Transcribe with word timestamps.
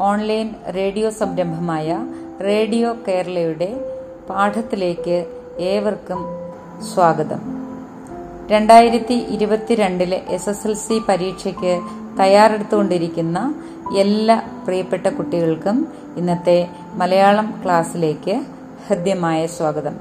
Online 0.00 0.54
radio 0.74 1.10
സംരംഭമായ 1.10 2.06
radio 2.42 2.96
കേരളയുടെ 3.08 3.80
പാഠത്തിലേക്ക് 4.30 5.26
ഏവർക്കും 5.58 6.18
സ്വാഗതം. 6.94 7.40
രണ്ടായിരത്തി 8.48 9.14
ഇരുപത്തിരണ്ടിലെ 9.14 10.22
എസ് 10.28 10.48
എസ് 10.48 10.66
എൽ 10.66 10.74
സി 10.74 11.02
പരീക്ഷയ്ക്ക് 11.08 11.80
തയ്യാറെടുത്തുകൊണ്ടിരിക്കുന്ന 12.18 13.54
എല്ലാ 13.98 14.42
പ്രിയപ്പെട്ട 14.66 15.06
കുട്ടികൾക്കും 15.06 15.92
ഇന്നത്തെ 16.16 16.68
മലയാളം 16.92 17.62
ക്ലാസ്സിലേക്ക് 17.64 18.44
ഹൃദ്യമായ 18.88 19.46
സ്വാഗതം. 19.46 19.96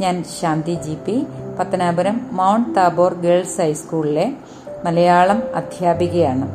ഞാൻ 0.00 0.24
Shanthi 0.40 0.74
G 0.74 0.94
P 1.06 1.26
Pathanapuram 1.58 2.28
Mount 2.32 2.76
Tabor 2.76 3.14
Girls 3.14 3.60
ഹൈസ്കൂളിലെ 3.60 4.32
മലയാളം 4.84 5.42
അധ്യാപികയാണ്. 5.54 6.48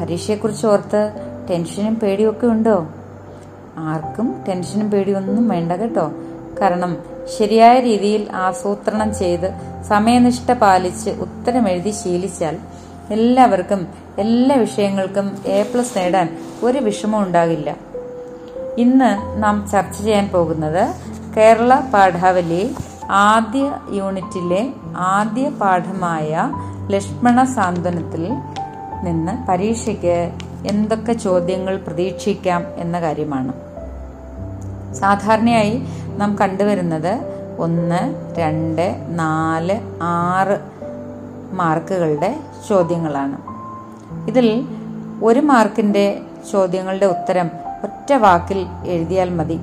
പരീക്ഷയെക്കുറിച്ച് 0.00 0.66
ഓർത്ത് 0.66 1.25
ടെൻഷനും 1.50 1.94
പേടിയൊക്കെ 1.94 2.46
ഉണ്ടോ? 2.46 2.86
ആർക്കും 3.78 4.44
ടെൻഷനും 4.48 4.90
പേടിയൊന്നും 4.90 5.48
വേണ്ട 5.48 5.72
കേട്ടോ. 5.72 6.12
കാരണം 6.60 6.96
ശരിയായ 7.38 7.80
രീതിയിൽ 7.80 8.32
ആസൂത്രണം 8.32 9.14
ചെയ്ത് 9.14 9.48
സമയനിഷ്ഠ 9.88 10.52
പാലിച്ച് 10.52 11.10
ഉത്തരം 11.10 11.68
എഴുതി 11.68 11.90
ശീലിച്ചാൽ 11.90 12.58
എല്ലാവർക്കും 13.10 13.88
എല്ലാ 14.18 14.56
വിഷയങ്ങൾക്കും 14.56 15.38
എ 15.46 15.62
പ്ലസ് 15.62 15.98
നേടാൻ 15.98 16.36
ഒരു 16.62 16.78
വിഷമം 16.78 17.22
ഉണ്ടാകില്ല. 17.22 17.76
ഇന്ന് 18.78 19.42
നാം 19.42 19.68
ചർച്ച 19.72 20.02
ചെയ്യാൻ 20.02 20.28
പോകുന്നത് 20.28 20.94
കേരള 21.36 21.80
പാഠാവലി 21.94 22.74
ആദ്യ 23.10 23.72
യൂണിറ്റിലെ 23.90 24.72
ആദ്യ 24.96 25.48
പാഠമായ 25.48 26.50
ലക്ഷ്മണ 26.90 27.44
സാന്ത്വനത്തിൽ 27.44 28.24
നിന്ന് 29.04 29.46
പരീക്ഷയ്ക്ക് 29.46 30.32
എന്തൊക്കെ 30.66 31.12
ചോദ്യങ്ങൾ 31.12 31.76
പ്രതീക്ഷിക്കാം 31.76 32.64
എന്ന 32.76 33.00
കാര്യമാണ്. 33.00 33.52
സാധാരണയായി 34.94 35.82
നാം 36.16 36.36
കണ്ടുവരുന്നത് 36.40 37.36
ഒന്ന് 37.58 38.14
രണ്ട് 38.38 39.06
നാല് 39.08 39.80
ആറ് 40.02 40.60
മാർക്കുകളുടെ 41.52 42.36
ചോദ്യങ്ങളാണ്. 42.68 43.38
ഇതിൽ 44.28 44.66
ഒരു 45.22 45.40
മാർക്കിന്റെ 45.40 46.20
ചോദ്യങ്ങളുടെ 46.52 47.06
ഉത്തരം 47.06 47.50
ഒറ്റ 47.82 48.12
വാക്കിൽ 48.12 48.66
എഴുതിയാൽ 48.86 49.30
മതി. 49.30 49.60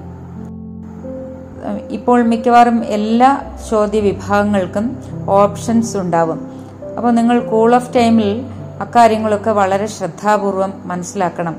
ഇപ്പോൾ 1.89 2.23
മിക്കവാറും 2.23 2.85
എല്ലാ 2.85 3.41
ചോദ്യ 3.69 3.99
വിഭാഗങ്ങൾക്കും 3.99 4.97
ഓപ്ഷൻസ് 5.29 5.97
ഉണ്ടാവും. 5.97 6.51
അപ്പോൾ 6.97 7.11
നിങ്ങൾ 7.11 7.39
കൂൾ 7.39 7.75
ഓഫ് 7.75 7.95
ടൈമിൽ 7.95 8.52
അക്കാര്യങ്ങളൊക്കെ 8.83 9.51
വളരെ 9.51 9.85
ശ്രദ്ധാപൂർവം 9.85 10.73
മനസ്സിലാക്കണം. 10.85 11.55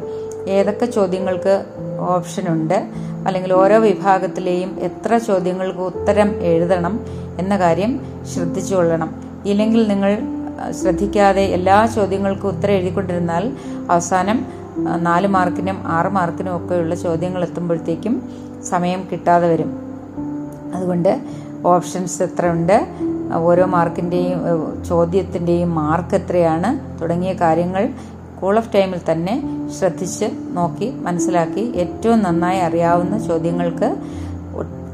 ഏതൊക്കെ 0.49 0.87
ചോദ്യങ്ങൾക്ക് 0.87 1.55
ഓപ്ഷൻ 2.01 2.45
ഉണ്ട്? 2.49 2.79
അല്ലെങ്കിൽ 3.27 3.53
ഓരോ 3.53 3.79
വിഭാഗത്തിലെയും 3.79 4.71
എത്ര 4.81 5.19
ചോദ്യങ്ങൾക്ക് 5.19 5.79
ഉത്തരം 5.79 6.31
എഴുതണം 6.43 6.95
എന്ന 7.39 7.59
കാര്യം 7.59 7.93
ശ്രദ്ധിച്ചുകൊള്ളണം 8.35 9.11
ഇല്ലെങ്കിൽ 9.45 9.89
നിങ്ങൾ 9.89 10.11
ശ്രദ്ധിക്കാതെ 10.71 11.43
എല്ലാ 11.43 11.87
ചോദ്യങ്ങൾക്കും 11.87 12.49
ഉത്തരം 12.49 12.73
എഴുതിക്കൊണ്ടിരുന്നാൽ 12.73 13.53
അവസാനം 13.91 14.47
നാല് 14.97 15.27
മാർക്കിനും 15.27 15.79
ആറ് 15.87 16.09
മാർക്കിനും 16.09 16.53
ഒക്കെയുള്ള 16.57 16.95
ചോദ്യങ്ങൾ 16.95 17.43
എത്തുമ്പോഴത്തേക്കും 17.43 18.15
സമയം 18.69 19.09
കിട്ടാതെ 19.13 19.49
വരും. 19.49 19.71
അതുകൊണ്ട് 20.75 21.13
ഓപ്ഷൻസ് 21.65 22.23
എത്ര 22.23 22.47
ഉണ്ട്? 22.49 22.79
ഓരോ 23.33 23.67
മാർക്കിന്റെയും 23.67 24.41
ചോദ്യത്തിന്റെയും 24.83 25.75
മാർക്ക് 25.75 26.15
എത്രയാണ് 26.15 27.01
തുടങ്ങിയ 27.01 27.33
കാര്യങ്ങൾ 27.33 27.89
കൂൾ 28.41 28.59
ഓഫ് 28.59 28.75
ടൈമിൽ 28.75 29.01
തന്നെ 29.13 29.43
ശ്രദ്ധിച്ച് 29.79 30.25
നോക്കി 30.51 30.91
മനസ്സിലാക്കി 30.91 31.73
ഏറ്റവും 31.77 32.23
നന്നായി 32.23 32.59
അറിയാവുന്ന 32.59 33.19
ചോദ്യങ്ങൾക്ക് 33.19 33.97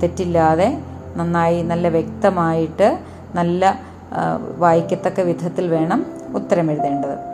തെറ്റില്ലാതെ 0.03 0.79
നന്നായി 1.17 1.63
നല്ല 1.63 1.89
വ്യക്തമായിട്ട് 1.89 2.99
നല്ല 3.35 3.81
വായിക്കത്തക്ക 4.59 5.21
വിധത്തിൽ 5.21 5.69
വേണം 5.69 6.07
ഉത്തരം 6.35 6.71
എഴുതേണ്ടത് 6.71 7.31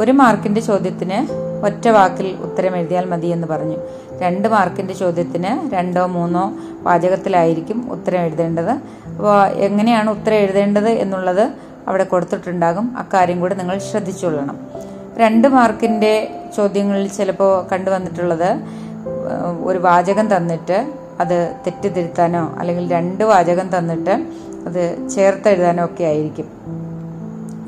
ഒരു 0.00 0.12
മാർക്കിന്റെ 0.12 0.60
ചോദ്യത്തിന് 0.60 1.26
ഒറ്റ 1.64 1.88
വാക്കിൽ 1.88 2.36
ഉത്തരം 2.36 2.76
എഴുതിയാൽ 2.76 3.04
മതി 3.04 3.26
എന്ന് 3.26 3.46
പറഞ്ഞു. 3.46 3.76
രണ്ട് 4.18 4.48
മാർക്കിന്റെ 4.48 4.94
ചോദ്യത്തിന് 4.94 5.74
രണ്ടോ 5.74 6.06
മൂന്നോ 6.06 6.52
വാചകത്തിലായിരിക്കും 6.82 7.92
ഉത്തരം 7.92 8.20
എഴുതേണ്ടത് 8.20 9.01
എങ്ങനെയാണ് 9.54 10.10
ഉത്തരം 10.10 10.34
എഴുതേണ്ടത് 10.34 10.88
എന്നുള്ളത് 10.88 11.50
അവിടെ 11.88 12.04
കൊടുത്തിട്ടുണ്ടാകും. 12.04 12.98
അക്കാര്യം 12.98 13.40
കൂടി 13.40 13.54
നിങ്ങൾ 13.54 13.78
ശ്രദ്ധിച്ചുകൊള്ളണം 13.78 14.58
രണ്ട് 15.18 15.48
മാർക്കിന്റെ 15.48 16.40
ചോദ്യങ്ങളിൽ 16.56 17.08
ചിലപ്പോൾ 17.08 17.66
കണ്ടുവന്നിട്ടുള്ളത് 17.72 18.60
ഒരു 19.64 19.78
വാചകം 19.78 20.36
തന്നിട്ട് 20.36 20.92
അത് 21.20 21.56
തെറ്റിദ്ധരുത്താനോ 21.66 22.56
അല്ലെങ്കിൽ 22.58 22.90
രണ്ട് 22.90 23.24
വാചകം 23.24 23.78
തന്നിട്ട് 23.78 24.26
അത് 24.66 25.08
ചേർത്തെഴുതാനോ 25.14 25.84
ഒക്കെ 25.84 26.04
ആയിരിക്കും. 26.04 26.48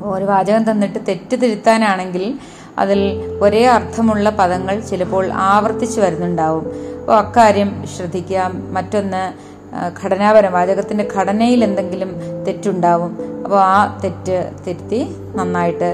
ഒരു 0.05 0.25
വാചകം 0.25 0.71
തന്നിട്ട് 0.71 0.99
തെറ്റിതിരുത്താനാണെങ്കിൽ 1.09 2.39
അതിൽ 2.79 3.01
ഒരേ 3.43 3.67
അർത്ഥമുള്ള 3.67 4.31
പദങ്ങൾ 4.31 4.81
ചിലപ്പോൾ 4.81 5.33
ആവർത്തിച്ചു 5.33 6.01
വരുന്നുണ്ടാവും. 6.01 6.65
അപ്പോൾ 7.01 7.17
അക്കാര്യം 7.17 7.85
ശ്രദ്ധിക്കാം. 7.97 8.75
മറ്റൊന്ന് 8.75 9.54
ഘടനാപരം 10.03 10.53
വാചകത്തിന്റെ 10.53 11.09
ഘടനയിൽ 11.17 11.65
എന്തെങ്കിലും 11.65 12.11
തെറ്റുണ്ടാവും 12.47 13.43
അപ്പോൾ 13.45 13.61
ആ 13.61 14.01
തെറ്റ് 14.05 14.53
തിരുത്തി 14.67 15.17
നന്നായിട്ട് 15.37 15.89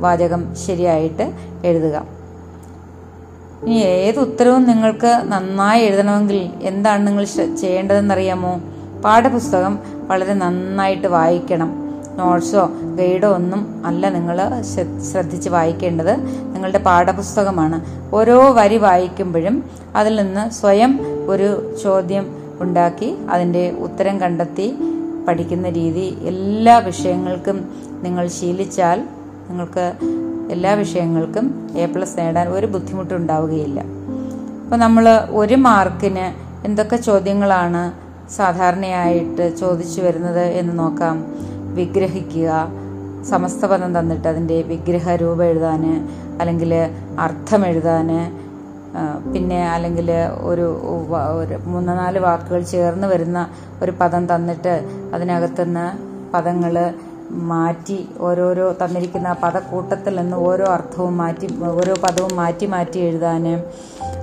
വാചകം 0.00 0.56
ശരിയായിട്ട് 0.66 1.32
എഴുതുക. 1.64 1.96
ഇനി 3.62 3.74
ഏത് 3.74 4.18
ഉത്തരവും 4.18 4.64
നിങ്ങൾക്ക് 4.64 5.22
നന്നായി 5.32 5.82
എഴുതണമെങ്കിൽ 5.82 6.50
എന്താണ് 6.60 7.06
നിങ്ങൾ 7.06 7.24
ചെയ്യേണ്ടതെന്നറിയാമോ? 7.62 8.60
പാഠപുസ്തകം 9.04 9.78
വളരെ 10.08 10.34
നന്നായിട്ട് 10.34 11.06
വായിക്കണം. 11.06 11.70
നോട്ട്സോ 12.18 12.70
ഗൈഡോ 12.98 13.28
ഒന്നും 13.28 13.86
അല്ല 13.86 14.08
നിങ്ങൾ 14.08 14.38
ശ്രദ്ധിച്ച് 15.10 15.50
വായിക്കേണ്ടത്. 15.50 16.16
നിങ്ങളുടെ 16.54 16.78
പാഠപുസ്തകമാണ്. 16.78 17.78
ഓരോ 18.14 18.52
വരി 18.52 18.76
വായിക്കുമ്പോഴും 18.76 19.64
അതിൽ 19.96 20.14
നിന്ന് 20.22 20.50
സ്വയം 20.50 20.92
ഒരു 21.28 21.76
ചോദ്യം 21.82 22.37
ഉണ്ടാക്കി 22.60 23.16
അതിന്റെ 23.30 23.70
ഉത്തരം 23.70 24.20
കണ്ടെത്തി 24.20 24.78
പഠിക്കുന്ന 25.28 25.68
രീതി 25.68 26.16
എല്ലാ 26.20 26.78
വിഷയങ്ങൾക്കും 26.78 27.56
നിങ്ങൾ 28.02 28.26
ശീലിച്ചാൽ 28.26 28.98
നിങ്ങൾക്ക് 29.48 29.92
എല്ലാ 30.50 30.74
വിഷയങ്ങൾക്കും 30.74 31.68
എ 31.76 31.86
പ്ലസ് 31.86 32.18
നേടാൻ 32.18 32.48
ഒരു 32.48 32.66
ബുദ്ധിമുട്ടും 32.66 33.16
ഉണ്ടാവുകയില്ല. 33.16 33.80
അപ്പോൾ 34.64 34.76
നമ്മൾ 34.76 35.04
ഒരു 35.30 35.54
മാർക്കിന് 35.54 36.26
എന്തൊക്കെ 36.66 36.96
ചോദ്യങ്ങളാണ് 36.96 37.82
സാധാരണയായിട്ട് 38.30 39.58
ചോദിച്ചു 39.58 40.00
വരുന്നത് 40.00 40.44
എന്ന് 40.60 40.78
നോക്കാം. 40.78 41.24
വിഗ്രഹിക്കുക 41.74 42.50
സമസ്തപദം 43.28 43.98
തന്നിട്ട് 43.98 44.28
അതിന്റെ 44.28 44.62
വിഗ്രഹ 44.62 45.14
രൂപം 45.14 45.44
എഴുതാൻ 45.44 45.84
അല്ലെങ്കിൽ 46.40 46.74
അർത്ഥം 47.18 47.66
എഴുതാൻ 47.66 48.08
പിന്നെ 49.32 49.70
അല്ലെങ്കിൽ 49.70 50.12
ഒരു 50.40 50.66
മൂന്ന് 51.64 51.98
നാല് 51.98 52.18
വാക്കുകൾ 52.18 52.62
ചേർന്ന് 52.62 53.06
വരുന്ന 53.06 53.48
ഒരു 53.82 53.90
പദം 53.90 54.26
തന്നിട്ട് 54.26 54.82
അതിനകത്തുനിന്ന് 55.14 55.86
പദങ്ങൾ 56.34 56.94
മാറ്റി 57.30 58.08
ഓരോരോ 58.18 58.72
തന്നിരിക്കുന്ന 58.72 59.32
പദക്കൂട്ടത്തിൽ 59.32 60.16
നിന്ന് 60.16 60.36
ഓരോ 60.36 60.64
അർത്ഥവും 60.64 61.16
മാറ്റി 61.16 61.48
ഓരോ 61.62 61.94
പദവും 61.94 62.36
മാറ്റി 62.36 62.66
മാറ്റി 62.66 62.98
എഴുതാൻ 62.98 63.62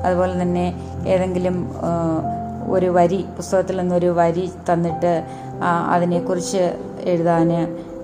അതുപോലെ 0.06 0.41
തന്നെ 0.41 0.73
ഏതെങ്കിലും 1.07 1.75
ഒരു 2.63 2.85
വരി 2.85 3.25
പുസ്തകത്തിൽ 3.38 3.77
നിന്നൊരു 3.77 4.07
വരി 4.07 4.51
തന്നിട്ട് 4.69 5.23
അതിനെക്കുറിച്ച് 5.89 6.73
എഴുതാൻ 7.03 7.51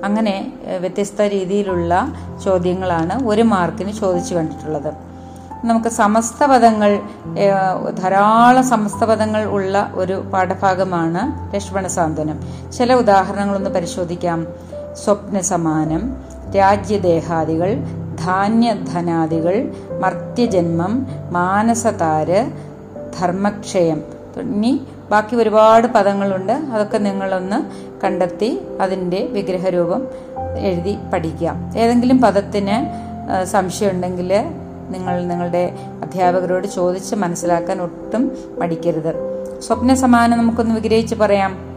അങ്ങനെ 0.03 0.53
വ്യത്യസ്ത 0.79 1.21
രീതിയിലുള്ള 1.21 2.13
ചോദ്യങ്ങളാണ് 2.43 3.25
ഒരു 3.25 3.41
മാർക്കിന് 3.41 3.91
ചോദിച്ചു 3.91 4.35
കണ്ടിട്ടുള്ളത്. 4.35 5.10
നമുക്ക് 5.63 5.89
സമസ്ത 5.89 6.45
പദങ്ങൾ 6.45 6.99
ധാരാളം 7.99 8.63
സമസ്ത 8.63 9.03
പദങ്ങൾ 9.03 9.43
ഉള്ള 9.43 9.91
ഒരു 9.95 10.23
പാഠഭാഗമാണ് 10.33 11.53
ലക്ഷ്മണ 11.55 11.87
സാന്ത്വനം 11.87 12.39
ചില 12.71 12.93
ഉദാഹരണങ്ങളൊന്ന് 12.93 13.69
പരിശോധിക്കാം. 13.69 14.47
സ്വപ്ന 14.93 15.41
സമാനം 15.41 16.17
രാജ്യദേഹാദികൾ 16.55 17.77
ധാന്യധനാദികൾ 18.25 19.71
മർത്യജന്മം 20.01 21.07
മാനസതാര് 21.31 22.51
ധർമ്മക്ഷയം 23.19 24.03
തുടങ്ങി 24.37 24.87
ബാക്കി 25.11 25.35
ഒരുപാട് 25.35 25.87
പദങ്ങളുണ്ട്. 25.87 26.51
അതൊക്കെ 26.51 26.97
നിങ്ങളൊന്ന് 26.97 27.59
കണ്ടെത്തി 28.03 28.61
അതിന്റെ 28.81 29.29
വിഗ്രഹരൂപം 29.31 30.07
എഴുതി 30.57 30.97
പഠിക്കാം. 31.13 31.71
ഏതെങ്കിലും 31.77 32.21
പദത്തിന് 32.21 32.77
സംശയമുണ്ടെങ്കിൽ 33.45 34.31
നിങ്ങൾ 34.91 35.25
നിങ്ങളുടെ 35.25 35.75
അധ്യാപകരോട് 36.01 36.67
ചോദിച്ച് 36.67 37.15
മനസ്സിലാക്കാൻ 37.15 37.81
ഒട്ടും 37.81 38.31
മടിക്കരുത്. 38.57 39.13
സ്വപ്ന 39.59 39.93
സമാനം 39.93 40.37
നമുക്കൊന്ന് 40.37 40.75
വിഗ്രഹിച്ച് 40.75 41.15
പറയാം. 41.15 41.71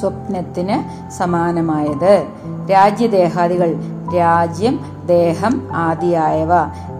സ്വപ്നത്തിന് 0.00 1.10
സമാനമായത് 1.10 2.26
രാജ്യദേഹാദികൾ 2.70 3.74
രാജ്യം 4.16 5.02
ദേഹം 5.06 5.68
ആദിയായവ 5.72 6.48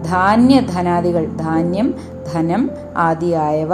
ധാന്യധനാദികൾ 0.07 1.25
ധാന്യം 1.37 1.95
ധനം 2.35 2.71
ആദിയായവ 2.97 3.69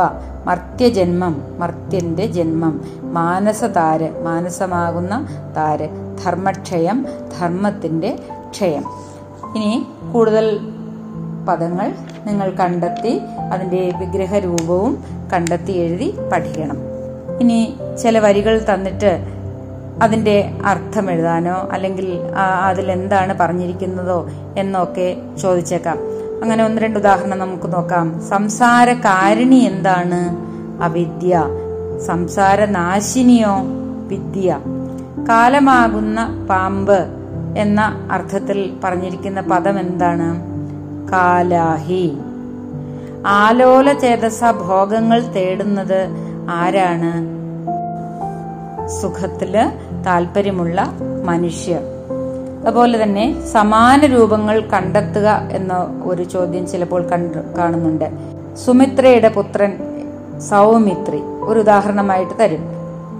മർത്യജന്മം 0.47 1.43
മർത്യന്റെ 1.59 2.27
ജന്മം 2.27 2.85
മാനസതാര് 3.03 4.25
മാനസമാകുന്ന 4.25 5.27
താര് 5.57 5.89
ധർമ്മക്ഷയം 6.25 7.07
ധർമ്മത്തിന്റെ 7.41 8.19
ക്ഷയം. 8.51 8.85
ഇനി 9.57 9.87
കൂടുതൽ 10.13 10.61
പദങ്ങൾ 11.49 11.93
നിങ്ങൾ 12.27 12.51
കണ്ടെത്തി 12.51 13.21
അതിന്റെ 13.53 13.93
വിഗ്രഹരൂപവും 13.99 15.05
കണ്ടെത്തി 15.33 15.73
എഴുതി 15.73 16.15
പഠിക്കണം. 16.33 16.77
ഇനി 17.41 17.75
ചില 18.03 18.19
വരികൾ 18.19 18.67
തന്നിട്ട് 18.75 19.27
അതിന്റെ 20.03 20.51
അർത്ഥം 20.67 21.11
എഴുതാനോ 21.11 21.69
അല്ലെങ്കിൽ 21.73 22.19
അതിലെന്താണ് 22.67 23.39
പറഞ്ഞിരിക്കുന്നതോ 23.39 24.29
എന്നൊക്കെ 24.59 25.17
ചോദിച്ചേക്കാം. 25.43 25.99
അങ്ങനെ 26.43 26.65
ഒന്ന് 26.65 26.83
രണ്ട് 26.83 26.99
ഉദാഹരണം 26.99 27.39
നമുക്ക് 27.39 27.75
നോക്കാം. 27.75 28.21
സംസാര 28.21 28.93
കാരിണി 28.93 29.57
എന്താണ്? 29.57 30.37
അവിദ്യ. 30.83 31.45
സംസാരനാശിനിയോ? 32.07 33.55
വിദ്യ. 34.09 34.61
കാലമാകുന്ന 35.29 36.47
പാമ്പ് 36.51 37.07
എന്ന 37.59 38.09
അർത്ഥത്തിൽ 38.13 38.77
പറഞ്ഞിരിക്കുന്ന 38.85 39.41
പദം 39.41 39.81
എന്താണ്? 39.81 40.50
കാലാഹി. 41.13 42.19
ആലോല 43.27 43.93
ചേതസ 43.93 44.41
ഭോഗങ്ങൾ 44.69 45.21
തേടുന്നത് 45.21 46.09
ആരാണ്? 46.51 47.41
സുഖത്തിൽ 49.01 49.71
താല്പര്യമുള്ള 50.07 50.93
മനുഷ്യർ 51.25 51.81
അതുപോലെ 52.67 53.03
തന്നെ 53.03 53.47
സമാന 53.53 54.07
രൂപങ്ങൾ 54.07 54.61
കണ്ടെത്തുക 54.61 55.49
എന്ന 55.53 56.01
ഒരു 56.05 56.23
ചോദ്യം 56.23 56.69
ചിലപ്പോൾ 56.69 57.03
കാണുന്നുണ്ട്. 57.59 58.11
സുമിത്രയുടെ 58.67 59.29
പുത്രൻ 59.29 59.79
സൗമിത്രി 60.51 61.21
ഒരു 61.21 61.61
ഉദാഹരണമായിട്ട് 61.61 62.35
തരും. 62.41 62.65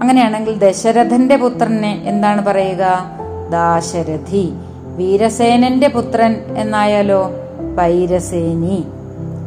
അങ്ങനെയാണെങ്കിൽ 0.01 0.59
ദശരഥന്റെ 0.59 1.35
പുത്രനെ 1.35 2.01
എന്താണ് 2.05 2.45
പറയുക? 2.45 3.05
ദാശരഥി. 3.51 4.53
വീരസേനന്റെ 4.95 5.87
പുത്രൻ 5.87 6.35
എന്നായാലോ? 6.57 7.31
വൈരസേനി 7.75 8.79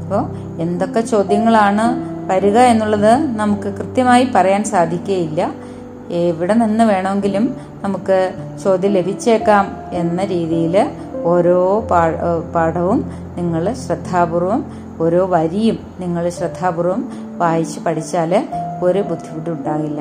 അപ്പോൾ 0.02 0.22
എന്തൊക്കെ 0.60 1.00
ചോദ്യങ്ങളാണ് 1.00 1.86
വരിക 2.26 2.58
എന്നുള്ളത് 2.64 3.12
നമുക്ക് 3.36 3.68
കൃത്യമായി 3.68 4.24
പറയാൻ 4.34 4.64
സാധിക്കുകയില്ല 4.64 5.40
എവിടെ 6.10 6.54
നിന്ന് 6.54 6.84
വേണമെങ്കിലും 6.84 7.44
നമുക്ക് 7.82 8.18
ചോദ്യം 8.64 8.92
ലഭിച്ചേക്കാം 8.92 9.64
എന്ന 9.92 10.24
രീതിയിൽ 10.24 10.74
ഓരോ 11.24 11.58
പാഠവും 12.54 12.98
നിങ്ങൾ 13.36 13.72
ശ്രദ്ധാപൂർവം 13.74 14.60
ഓരോ 15.00 15.26
വരിയും 15.26 15.78
നിങ്ങൾ 16.00 16.30
ശ്രദ്ധാപൂർവം 16.30 17.00
വായിച്ച് 17.36 17.80
പഠിച്ചാൽ 17.80 18.32
ഒരു 18.82 18.98
ബുദ്ധിമുട്ടും 19.02 19.52
ഉണ്ടാകില്ല 19.52 20.00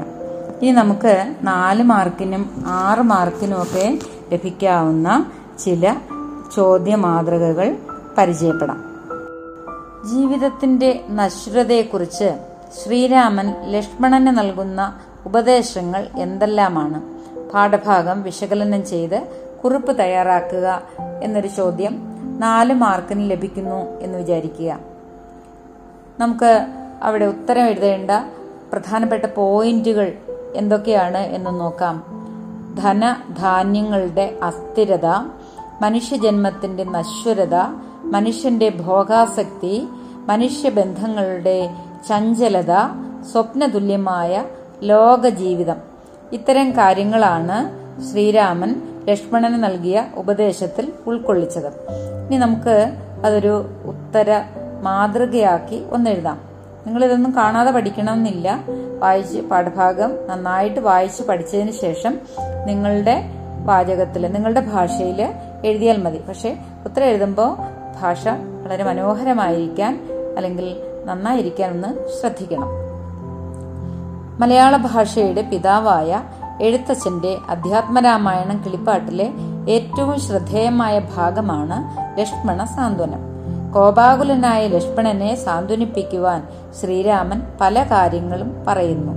ഇനി 0.61 0.71
നമുക്ക് 0.71 1.13
നാല് 1.43 1.83
മാർക്കിനും 1.83 2.43
ആറ് 2.65 3.01
മാർക്കിനും 3.01 3.61
ഒക്കെ 3.61 3.85
ലഭിക്കാവുന്ന 4.33 5.07
ചില 5.59 5.85
ചോദ്യ 6.55 6.95
മാതൃകകൾ 6.95 7.67
പരിചയപ്പെടാം. 8.17 8.83
ജീവിതത്തിന്റെ 10.09 11.05
നശ്വരതയെക്കുറിച്ച് 11.11 12.39
ശ്രീരാമൻ 12.83 13.71
ലക്ഷ്മണന് 13.71 14.37
നൽകുന്ന 14.37 14.99
ഉപദേശങ്ങൾ 15.25 16.07
എന്തെല്ലാമാണ്? 16.17 17.01
പാഠഭാഗം 17.53 18.23
വിശകലനം 18.23 18.85
ചെയ്ത് 18.85 19.27
കുറിപ്പ് 19.63 19.99
തയ്യാറാക്കുക 19.99 20.81
എന്നൊരു 21.23 21.47
ചോദ്യം 21.47 22.13
നാല് 22.39 22.73
മാർക്കിന് 22.73 23.31
ലഭിക്കുന്നു 23.31 23.99
എന്ന് 23.99 24.17
വിചാരിക്കുക. 24.17 24.79
നമുക്ക് 26.19 26.67
അവിടെ 27.03 27.25
ഉത്തരം 27.25 27.63
എഴുതേണ്ട 27.63 28.11
പ്രധാനപ്പെട്ട 28.71 29.25
പോയിന്റുകൾ 29.25 30.13
എന്തൊക്കെയാണ് 30.55 31.17
എന്ന് 31.17 31.59
നോക്കാം. 31.59 32.03
ധനധാന്യങ്ങളുടെ 32.83 34.39
അസ്ഥിരത 34.43 35.05
മനുഷ്യജന്മത്തിന്റെ 35.81 36.83
നശ്വരത 36.83 37.55
മനുഷ്യന്റെ 38.13 38.69
ഭോഗാസക്തി 38.69 39.87
മനുഷ്യബന്ധങ്ങളുടെ 40.25 41.69
ചഞ്ചലത 42.09 42.73
സ്വപ്നതുല്യമായ 43.31 44.43
ലോകജീവിതം. 44.83 45.75
ഇത്തരം 46.33 46.71
കാര്യങ്ങളാണ് 46.71 47.57
ശ്രീരാമൻ 48.11 48.75
ലക്ഷ്മണന് 49.09 49.63
നൽകിയ 49.63 50.05
ഉപദേശത്തിൽ 50.15 50.93
ഉൾക്കൊള്ളിച്ചത്. 51.07 51.67
ഇനി 52.27 52.37
നമുക്ക് 52.37 52.91
അതൊരു 53.25 53.65
ഉത്തര 53.85 54.43
മാതൃകയാക്കി 54.81 55.85
ഒന്നെഴുതാം. 55.91 56.39
നിങ്ങൾ 56.87 57.05
ഇതൊന്നും 57.05 57.35
കാണാതെ 57.35 57.71
പഠിക്കണമെന്നില്ല. 57.71 58.63
വായിച്ച് 58.99 59.39
പാഠഭാഗം 59.41 60.11
നന്നായിട്ട് 60.27 60.79
വായിച്ച് 60.79 61.23
പഠിച്ചതിന് 61.23 61.71
ശേഷം 61.71 62.19
നിങ്ങളുടെ 62.65 63.23
വാചകത്തിൽ 63.65 64.31
നിങ്ങളുടെ 64.31 64.59
ഭാഷയിൽ 64.59 65.33
എഴുതിയാൽ 65.65 65.97
മതി. 65.97 66.19
പക്ഷെ 66.29 66.57
ഉത്തരം 66.85 67.05
എഴുതുമ്പോൾ 67.05 67.72
ഭാഷ 68.03 68.27
വളരെ 68.63 68.83
മനോഹരമായിരിക്കാൻ 68.83 70.07
അല്ലെങ്കിൽ 70.37 70.75
നന്നായിരിക്കാൻ 71.05 71.71
ഒന്ന് 71.71 71.87
ശ്രദ്ധിക്കണം. 72.21 72.67
മലയാള 74.39 74.77
ഭാഷയുടെ 74.77 75.41
പിതാവായ 75.41 76.23
എഴുത്തച്ഛന്റെ 76.61 77.37
അധ്യാത്മരാമായണം 77.49 78.63
കിളിപ്പാട്ടിലെ 78.65 79.31
ഏറ്റവും 79.69 80.19
ശ്രദ്ധേയമായ 80.19 81.01
ഭാഗമാണ് 81.15 81.77
ലക്ഷ്മണ 82.19 82.63
സാന്ത്വനം. 82.63 83.19
കോപാകുലനായ 83.73 84.67
ലക്ഷ്മണനെ 84.67 85.35
സാന്ത്വനിപ്പിക്കുവാൻ 85.35 86.47
ശ്രീരാമൻ 86.81 87.41
പല 87.61 87.83
കാര്യങ്ങളും 87.83 88.65
പറയുന്നു. 88.67 89.13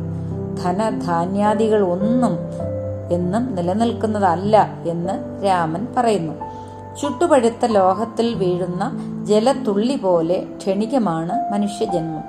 ധനധാന്യാദികൾ 0.63 1.83
ഒന്നും 1.83 2.39
എന്നും 3.11 3.55
നിലനിൽക്കുന്നതല്ല 3.55 4.69
എന്ന് 4.87 5.45
രാമൻ 5.45 5.87
പറയുന്നു. 5.97 6.33
ചുട്ടുപഴുത്ത 7.01 7.67
ലോഹത്തിൽ 7.67 8.35
വീഴുന്ന 8.35 8.93
ജലത്തുള്ളി 9.25 9.97
പോലെ 9.97 10.45
ക്ഷണികമാണ് 10.57 11.53
മനുഷ്യജന്മം. 11.53 12.23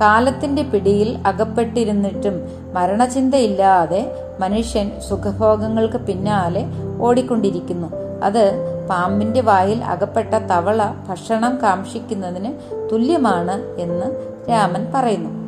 കാലത്തിന്റെ 0.00 0.62
പിടിയിൽ 0.62 1.18
അകപ്പെട്ടിരുന്നിട്ടും 1.26 2.32
മരണചിന്തയില്ലാതെ 2.74 4.12
മനുഷ്യൻ 4.40 4.90
സുഖഭോഗങ്ങൾക്ക് 5.08 5.96
പിന്നാലെ 5.96 6.64
ഓടിക്കൊണ്ടിരിക്കുന്നു. 7.00 7.88
അത് 8.24 8.52
പാമ്പിന്റെ 8.90 9.40
വായിൽ 9.40 9.84
അകപ്പെട്ട 9.84 10.34
തവള 10.34 10.94
ഭക്ഷണം 11.08 11.58
കാക്ഷിക്കുന്നതിന് 11.62 12.52
തുല്യമാണ് 12.92 13.80
എന്ന് 13.80 14.06
രാമൻ 14.50 14.86
പറയുന്നു. 14.94 15.40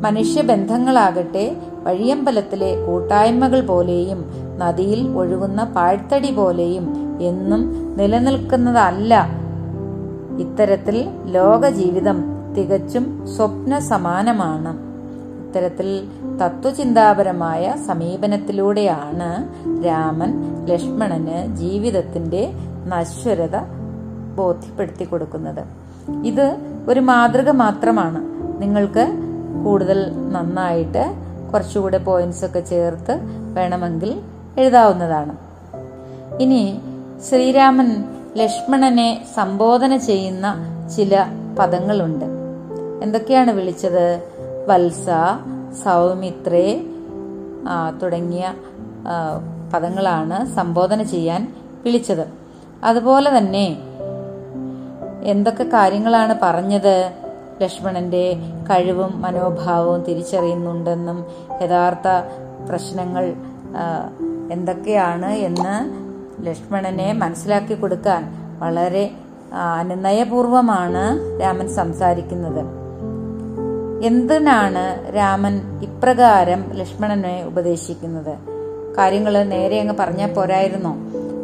മനുഷ്യബന്ധങ്ങളാകട്ടെ 0.00 1.56
വഴിയമ്പലത്തിലെ 1.82 2.86
കൂട്ടായ്മകൾ 2.86 3.66
പോലെയും 3.66 4.45
നദിയിൽ 4.56 5.08
ഒഴുകുന്ന 5.08 5.64
പാഴ്ത്തടി 5.64 6.34
പോലെയും 6.34 7.18
എന്നും 7.20 7.96
നിലനിൽക്കുന്നതല്ല. 7.96 9.26
ഇത്തരത്തിൽ 10.38 11.10
ലോകജീവിതം 11.24 12.18
തികച്ചും 12.56 13.26
സ്വപ്ന 13.36 13.78
സമാനമാണ് 13.78 14.72
ഇത്തരത്തിൽ 15.46 16.04
തത്വചിന്താപരമായ 16.42 17.74
സമീപനത്തിലൂടെയാണ് 17.86 19.28
രാമൻ 19.86 20.32
ലക്ഷ്മണന് 20.66 21.56
ജീവിതത്തിന്റെ 21.56 22.52
നശ്വരത 22.86 23.56
ബോധ്യപ്പെടുത്തി 24.34 25.04
കൊടുക്കുന്നത്. 25.04 25.64
ഇത് 26.24 26.56
ഒരു 26.88 27.00
മാതൃക 27.00 27.50
മാത്രമാണ്. 27.50 28.20
നിങ്ങൾക്ക് 28.62 29.06
കൂടുതൽ 29.64 30.12
നന്നായിട്ട് 30.32 31.14
കുറച്ചുകൂടെ 31.52 31.98
പോയിന്റ്സ് 31.98 32.44
ഒക്കെ 32.44 32.60
ചേർത്ത് 32.60 33.20
വേണമെങ്കിൽ 33.54 34.20
എഴുതാവുന്നതാണ്. 34.58 35.36
ഇനി 36.40 36.62
ശ്രീരാമൻ 37.28 37.88
ലക്ഷ്മണനെ 38.36 39.08
സംബോധന 39.36 39.96
ചെയ്യുന്ന 39.96 40.46
ചില 40.96 41.24
പദങ്ങളുണ്ട്. 41.58 42.24
എന്തൊക്കെയാണ് 43.02 43.50
വിളിച്ചത്? 43.50 44.06
വത്സ 44.68 45.06
സൗമിത്രേ 45.84 46.66
തുടങ്ങിയ 48.02 48.54
പദങ്ങളാണ് 49.74 50.36
സംബോധന 50.56 51.02
ചെയ്യാൻ 51.02 51.42
വിളിച്ചത്. 51.84 52.26
അതുപോലെ 52.84 53.38
തന്നെ 53.38 53.66
എന്തൊക്കെ 55.22 55.64
കാര്യങ്ങളാണ് 55.64 56.34
പറഞ്ഞത്? 56.42 57.12
ലക്ഷ്മണന്റെ 57.62 58.24
കഴിവും 58.70 59.12
മനോഭാവവും 59.22 60.00
തിരിച്ചറിയുന്നുണ്ടെന്നും 60.02 61.18
യഥാർത്ഥ 61.62 62.08
പ്രശ്നങ്ങൾ 62.68 63.24
എന്തൊക്കെയാണ് 64.52 65.32
എന്ന് 65.32 66.06
ലക്ഷ്മണനെ 66.46 67.12
മനസ്സിലാക്കി 67.12 67.74
കൊടുക്കാൻ 67.74 68.24
വളരെ 68.58 69.10
അനുനയപൂർവമാണ് 69.78 71.04
രാമൻ 71.42 71.68
സംസാരിക്കുന്നത്. 71.68 72.64
എന്തിനാണ് 74.04 75.16
രാമൻ 75.16 75.80
ഇപ്രകാരം 75.82 76.70
ലക്ഷ്മണനെ 76.72 77.44
ഉപദേശിക്കുന്നത്? 77.44 78.38
കാര്യങ്ങൾ 78.98 79.42
നേരെ 79.42 79.80
അങ്ങ് 79.80 79.94
പറഞ്ഞാൽ 79.94 80.32
പോരായിരുന്നോ? 80.32 80.96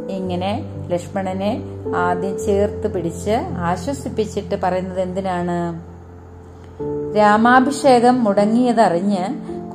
ഇങ്ങനെ 0.08 0.64
ലക്ഷ്മണനെ 0.88 1.62
ആദ്യം 1.96 2.44
ചേർത്ത് 2.46 2.94
പിടിച്ച് 2.94 3.30
ആശ്വസിപ്പിച്ചിട്ട് 3.58 4.56
പറയുന്നത് 4.62 5.00
എന്തിനാണ്? 5.00 5.92
രാമാഭിഷേകം 7.16 8.24
മുടങ്ങിയതറിഞ്ഞ് 8.24 9.24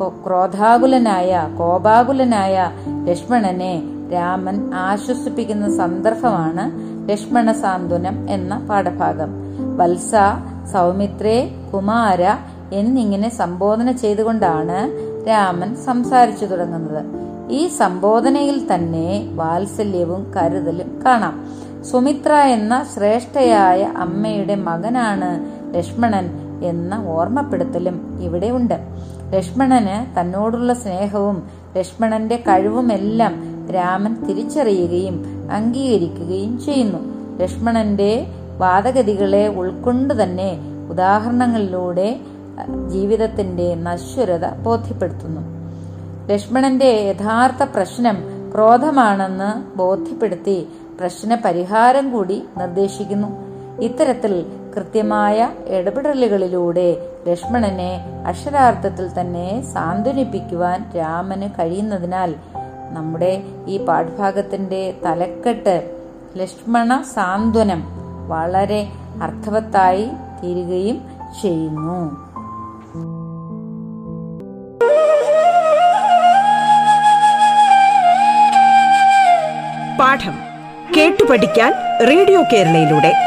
ക്രോധാകുലനായ 0.06 1.56
കോപാകുലനായ 1.60 2.72
ലക്ഷ്മണനെ 3.06 3.84
രാമൻ 4.13 4.74
ആശ്വസിപ്പിക്കുന്ന 4.74 5.77
സന്ദർഭമാണ് 5.77 6.98
ലക്ഷ്മണ 7.10 7.51
സാന്ത്വനം 7.51 8.30
എന്ന 8.30 8.68
പാഠഭാഗം. 8.70 9.30
വത്സ 9.77 10.12
സൗമിത്രേ 10.74 11.56
കുമാര 11.74 12.22
എന്നിങ്ങനെ 12.74 13.30
സംബോധന 13.30 13.92
ചെയ്തുകൊണ്ടാണ് 13.92 14.77
രാമൻ 15.27 15.75
സംസാരിച്ചു 15.75 16.46
തുടങ്ങുന്നത്. 16.46 17.06
ഈ 17.51 17.68
സംബോധനയിൽ 17.68 18.74
തന്നെ 18.74 19.30
വാത്സല്യവും 19.36 20.32
കരുതലും 20.36 21.01
കാണാം. 21.06 21.48
സുമിത്ര 21.84 22.34
എന്ന 22.34 22.86
ശ്രേഷ്ഠയായ 22.96 23.84
അമ്മയുടെ 23.84 24.56
മകനാണ് 24.56 25.46
ലക്ഷ്മണൻ 25.75 26.48
എന്ന 26.63 27.06
ഓർമ്മപ്പെടുത്തലും 27.08 28.20
ഇവിടെയുണ്ട് 28.22 28.97
ലക്ഷ്മണന് 29.34 30.20
തന്നോടുള്ള 30.20 30.74
സ്നേഹവും 30.74 31.48
ലക്ഷ്മണന്റെ 31.78 32.36
കഴിവുമെല്ലാം 32.36 33.34
രാമൻ 33.72 34.26
തിരിച്ചറിയുകയും 34.26 35.48
അംഗീകരിക്കുകയും 35.52 36.60
ചെയ്യുന്നു. 36.60 37.00
ലക്ഷ്മണന്റെ 37.42 38.28
വാദഗതികളെ 38.58 39.48
ഉൾക്കൊണ്ട് 39.48 40.24
തന്നെ 40.24 40.60
ഉദാഹരണങ്ങളിലൂടെ 40.90 42.20
ജീവിതത്തിന്റെ 42.88 43.76
നശ്വരത 43.76 44.54
ബോധ്യപ്പെടുത്തുന്നു. 44.54 45.42
ലക്ഷ്മണന്റെ 46.32 46.86
യഥാർത്ഥ 46.86 47.64
പ്രശ്നം 47.64 48.18
ക്രോധമാണെന്ന് 48.54 49.78
ബോധ്യപ്പെടുത്തി 49.78 50.68
പ്രശ്ന 51.00 51.38
പരിഹാരം 51.46 52.12
കൂടി 52.12 52.44
നിർദ്ദേശിക്കുന്നു. 52.58 53.47
ഇത്തരത്തിൽ 53.82 54.46
കൃത്യമായ 54.76 55.50
ഇടപെടലുകളിലൂടെ 55.68 56.98
ലക്ഷ്മണനെ 57.28 58.24
അക്ഷരാർത്ഥത്തിൽ 58.28 59.22
തന്നെ 59.22 59.62
സാന്ത്വനിപ്പിക്കുവാൻ 59.74 60.92
രാമന് 60.96 61.50
കഴിയുന്നതിനാൽ 61.60 62.36
നമ്മുടെ 62.92 63.44
ഈ 63.68 63.86
പാഠഭാഗത്തിന്റെ 63.86 64.94
തലക്കെട്ട് 65.06 65.98
ലക്ഷ്മണ 66.38 67.02
സാന്ത്വനം 67.02 67.84
വളരെ 68.28 68.88
അർത്ഥവത്തായി 69.22 70.10
തീരുകയും 70.44 71.02
ചെയ്യുന്നു. 71.42 72.28
പാഠം 80.00 80.36
കേട്ടു 80.98 81.24
പഠിക്കാൻ 81.24 81.74
റേഡിയോ 82.08 82.44
കേരളയിലൂടെ. 82.54 83.27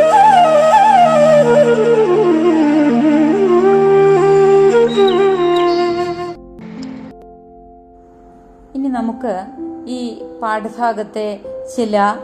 ഇനി 8.75 8.87
നമുക്ക് 8.87 9.45
ഈ 9.87 10.23
പാഠഭാഗത്തെ 10.41 11.39
ചില 11.75 12.15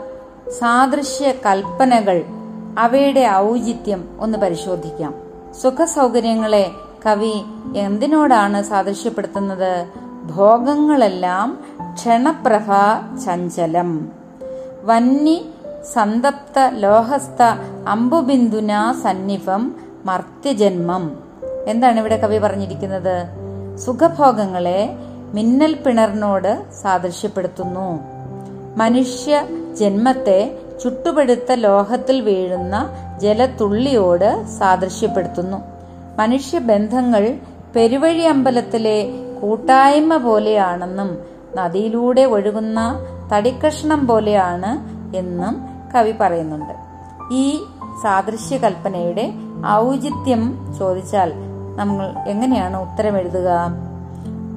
സാദൃശ്യ 0.58 1.32
കൽപ്പനകൾ 1.32 2.24
അവയുടെ 2.78 3.30
ഔചിത്യം 3.32 4.16
ഒന്ന് 4.20 4.38
പരിശോധിക്കാം. 4.38 5.14
സുഖ 5.62 5.84
സൗകര്യങ്ങളെ 5.84 6.70
കവി 7.06 7.44
എന്തിനോടാണ് 7.76 8.62
സാദൃശ്യപ്പെടുത്തുന്നത്? 8.62 9.86
ഭോഗങ്ങളെല്ലാം 10.24 11.64
ക്ഷണപ്രഭ 11.94 12.66
ചഞ്ചലം. 13.24 14.08
വന്നി 14.84 15.50
സന്തപ്ത 15.92 16.68
ലോഹസ്ഥ 16.70 17.42
അമ്പുബിന്ദുന 17.88 18.94
സന്നിഭം 19.02 19.74
മർത്യജന്മം. 20.04 21.18
എന്താണ് 21.66 22.00
ഇവിടെ 22.00 22.16
കവി 22.16 22.38
പറഞ്ഞിരിക്കുന്നത്? 22.38 23.26
സുഖഭോഗങ്ങളെ 23.78 24.96
മിന്നൽ 25.34 25.74
പിണറിനോട് 25.74 26.66
സാദൃശ്യപ്പെടുത്തുന്നു. 26.82 28.00
മനുഷ്യ 28.76 29.46
ജന്മത്തെ 29.78 30.58
ചുട്ടുപെടുത്ത 30.82 31.52
ലോഹത്തിൽ 31.52 32.20
വീഴുന്ന 32.20 32.90
ജലത്തുള്ളിയോട് 33.22 34.44
സാദൃശ്യപ്പെടുത്തുന്നു. 34.58 35.56
മനുഷ്യ 36.18 36.58
ബന്ധങ്ങൾ 36.58 37.34
പെരുവഴി 37.76 38.20
അമ്പലത്തിലെ 38.20 39.12
കൂട്ടായ്മ 39.42 40.16
പോലെയാണെന്നും 40.16 41.18
നദിയിലൂടെ 41.56 42.22
ഒഴുകുന്ന 42.22 43.00
തടിക്കഷ്ണം 43.32 44.06
പോലെയാണ് 44.06 44.70
എന്നും 45.16 45.60
കവി 45.94 46.12
പറയുന്നുണ്ട്. 46.20 46.74
ഈ 47.32 47.60
സാദൃശ്യ 48.02 48.56
കൽപ്പനയുടെ 48.56 49.32
ഔചിത്യം 49.66 50.74
ചോദിച്ചാൽ 50.78 51.32
നമ്മൾ 51.76 52.06
എങ്ങനെയാണ് 52.28 52.76
ഉത്തരം 52.76 53.18
എഴുതുക? 53.18 53.48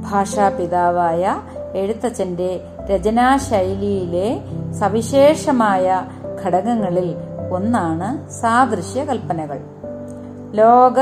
ഭാഷാപിതാവായ 0.01 1.41
എഴുത്തച്ഛന്റെ 1.75 2.61
രചനാശൈലിയിലെ 2.91 4.41
സവിശേഷമായ 4.73 6.01
ഘടകങ്ങളിൽ 6.45 7.15
ഒന്നാണ് 7.51 8.31
സാദൃശ്യ 8.31 9.03
കൽപ്പനകൾ 9.03 9.59
ലോക 10.51 10.99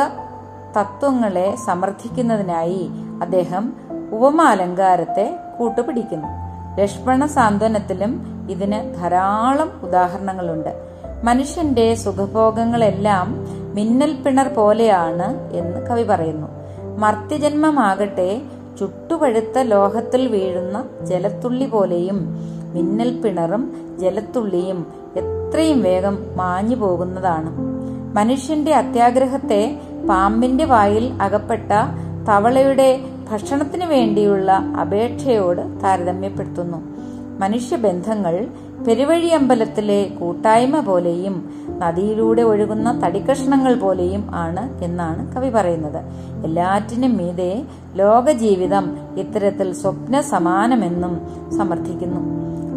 തത്വങ്ങളെ 0.79 1.56
സമർത്ഥിക്കുന്നതിനായി 1.65 2.89
അദ്ദേഹം 3.22 3.74
ഉപമാലങ്കാരത്തെ 4.12 5.39
കൂട്ടുപിടിക്കുന്നു. 5.60 6.27
ലക്ഷ്മണ 6.79 7.25
സാന്ത്വനത്തിലും 7.25 8.12
ഇതിന് 8.50 8.96
ധാരാളം 8.96 9.79
ഉദാഹരണങ്ങളുണ്ട്. 9.84 10.89
മനുഷ്യന്റെ 11.24 11.96
സുഖഭോഗങ്ങളെല്ലാം 11.96 13.48
മിന്നൽ 13.74 14.13
പിണർ 14.13 14.48
പോലെയാണ് 14.48 15.50
എന്ന് 15.51 15.88
കവി 15.88 16.03
പറയുന്നു. 16.03 16.48
മർത്യജന്മമാകട്ടെ 16.98 18.41
ചുട്ടുപഴുത്ത 18.79 19.59
ലോഹത്തിൽ 19.59 20.27
വീഴുന്ന 20.27 20.86
ജലത്തുള്ളി 21.05 21.65
പോലെയും 21.65 22.19
മിന്നൽ 22.74 23.21
പിണറും 23.21 23.63
ജലത്തുള്ളിയും 24.00 24.88
എത്രയും 25.15 25.83
വേഗം 25.83 26.17
മാഞ്ഞു 26.36 26.75
പോകുന്നതാണ്. 26.75 27.50
മനുഷ്യന്റെ 28.15 28.74
അത്യാഗ്രഹത്തെ 28.74 29.81
പാമ്പിന്റെ 30.09 30.65
വായിൽ 30.65 31.13
അകപ്പെട്ട 31.21 31.71
തവളയുടെ 32.29 33.00
ഭക്ഷണത്തിനു 33.31 33.86
വേണ്ടിയുള്ള 33.86 34.51
അപേക്ഷയോട് 34.51 35.62
താരതമ്യപ്പെടുത്തുന്നു. 35.83 36.77
മനുഷ്യബന്ധങ്ങൾ 37.39 38.48
പെരുവഴിയമ്പലത്തിലെ 38.88 40.09
കൂട്ടായ്മ 40.19 40.79
പോലെയും 40.79 41.59
നദിയിലൂടെ 41.77 42.41
ഒഴുകുന്ന 42.41 43.01
തടിക്കഷ്ണങ്ങൾ 43.05 43.75
പോലെയും 43.75 44.36
ആണ് 44.36 44.83
എന്നാണ് 44.83 45.36
കവി 45.36 45.50
പറയുന്നത്. 45.50 46.01
എല്ലാറ്റിനും 46.45 47.17
മീതെ 47.17 47.63
ലോകജീവിതം 47.93 48.98
ഇത്തരത്തിൽ 49.17 49.74
സ്വപ്ന 49.74 50.21
സമാനമെന്നും 50.21 51.13
സമർത്ഥിക്കുന്നു. 51.57 52.21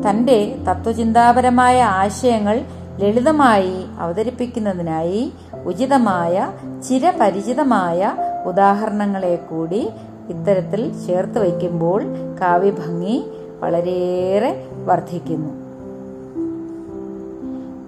തന്റെ 0.08 0.56
തത്വചിന്താപരമായ 0.68 1.82
ആശയങ്ങൾ 1.82 2.60
ലളിതമായി 2.98 3.84
അവതരിപ്പിക്കുന്നതിനായി 3.98 5.32
ഉചിതമായ 5.64 6.52
ചിരപരിചിതമായ 6.88 8.12
ഉദാഹരണങ്ങളെ 8.46 9.36
കൂടി 9.36 9.88
ഇത്തരത്തിൽ 10.28 11.06
ചേർത്ത് 11.06 11.38
വയ്ക്കുമ്പോൾ 11.38 12.02
കാവ്യഭംഗി 12.40 13.24
വളരെയേറെ 13.60 14.66
വർദ്ധിക്കുന്നു. 14.84 15.61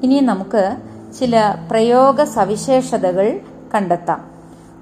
ഇനി 0.05 0.21
നമുക്ക് 0.21 0.77
ചില 1.19 1.55
പ്രയോഗ 1.71 2.23
സവിശേഷതകൾ 2.23 3.41
കണ്ടെത്താം. 3.75 4.25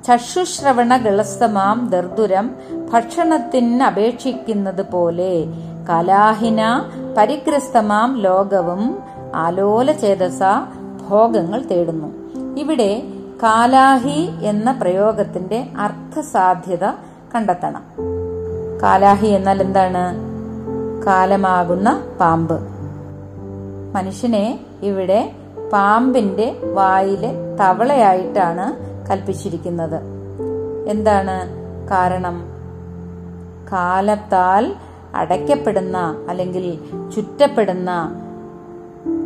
ചക്ഷുശ്രവണ 0.07 0.97
ഗളസ്തമാം 0.97 1.89
ദർദുരം 1.93 2.51
ഭക്ഷണത്തിന് 2.93 3.83
അപേക്ഷിക്കുന്നത് 3.83 4.91
പോലെ 4.91 5.45
കലാഹിന 5.91 6.63
പരിഗ്രസ്തമാം 7.19 8.19
ലോകവും 8.19 8.99
ആലോല 9.35 9.93
ചേതസ 9.93 10.41
ഭോഗങ്ങൾ 11.09 11.63
തേടുന്നു. 11.63 12.09
ഇവിടെ 12.59 13.03
കാലാഹി 13.43 14.31
എന്ന 14.43 14.73
പ്രയോഗത്തിന്റെ 14.73 15.67
അർത്ഥസാധ്യത 15.79 16.85
കണ്ടെത്തണം. 17.35 17.83
കാലാഹി 18.83 19.27
എന്നാൽ 19.27 19.61
എന്താണ്? 19.61 20.15
കാലമാകുന്ന 21.07 22.05
പാമ്പ്. 22.21 22.72
മനുഷ്യനെ 23.93 24.61
ഇവിടെ 24.83 25.33
പാമ്പിന്റെ 25.73 26.57
വായിലെ 26.75 27.57
തവളയായിട്ടാണ് 27.61 28.93
കൽപ്പിച്ചിരിക്കുന്നത്. 29.11 30.03
എന്താണ് 30.89 31.63
കാരണം? 31.89 32.45
കാലത്താൽ 33.73 34.75
അടയ്ക്കപ്പെടുന്ന 35.15 36.27
അല്ലെങ്കിൽ 36.29 36.79
ചുറ്റപ്പെടുന്ന 37.15 37.91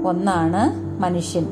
ഒന്നാണ് 0.06 0.73
മനുഷ്യൻ. 1.02 1.46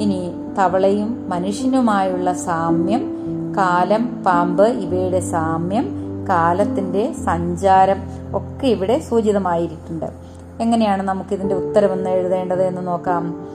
ഇനി 0.00 0.32
തവളയും 0.58 1.28
മനുഷ്യനുമായുള്ള 1.28 2.32
സാമ്യം 2.32 3.16
കാലം 3.58 4.24
പാമ്പ് 4.24 4.66
ഇവയുടെ 4.66 5.20
സാമ്യം 5.20 6.06
കാലത്തിന്റെ 6.28 7.12
സഞ്ചാരം 7.12 8.02
ഒക്കെ 8.34 8.66
ഇവിടെ 8.66 8.98
സൂചിതമായിട്ടുണ്ട്. 8.98 10.25
എങ്ങനെയാണ് 10.60 11.02
നമുക്ക് 11.02 11.34
ഇതിന്റെ 11.34 11.54
ഉത്തരവെന്ന് 11.54 12.10
എഴുതേണ്ടത് 12.10 12.62
എന്ന് 12.62 12.86
നോക്കാം. 12.86 13.46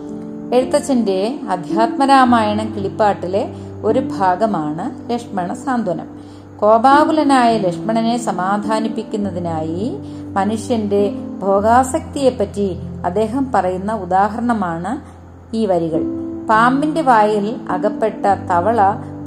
എഴുത്തച്ഛന്റെ 0.54 1.40
അധ്യാത്മരാമായണം 1.50 2.76
കിളിപ്പാട്ടിലെ 2.76 3.56
ഒരു 3.84 4.00
ഭാഗമാണ് 4.20 5.12
ലക്ഷ്മണ 5.12 5.54
സാന്ത്വനം 5.54 6.22
കോപാകുലനായ 6.60 7.58
ലക്ഷ്മണനെ 7.58 8.18
സമാധാനിപ്പിക്കുന്നതിനായി 8.18 9.98
മനുഷ്യന്റെ 10.34 11.12
ഭോഗാസക്തിയെപ്പറ്റി 11.42 12.80
അദ്ദേഹം 13.06 13.52
പറയുന്ന 13.52 13.94
ഉദാഹരണമാണ് 13.94 15.22
ഈ 15.56 15.66
വരികൾ. 15.66 16.04
പാമ്പിന്റെ 16.50 17.02
വായിൽ 17.02 17.56
അകപ്പെട്ട 17.70 18.26
തവള 18.26 18.82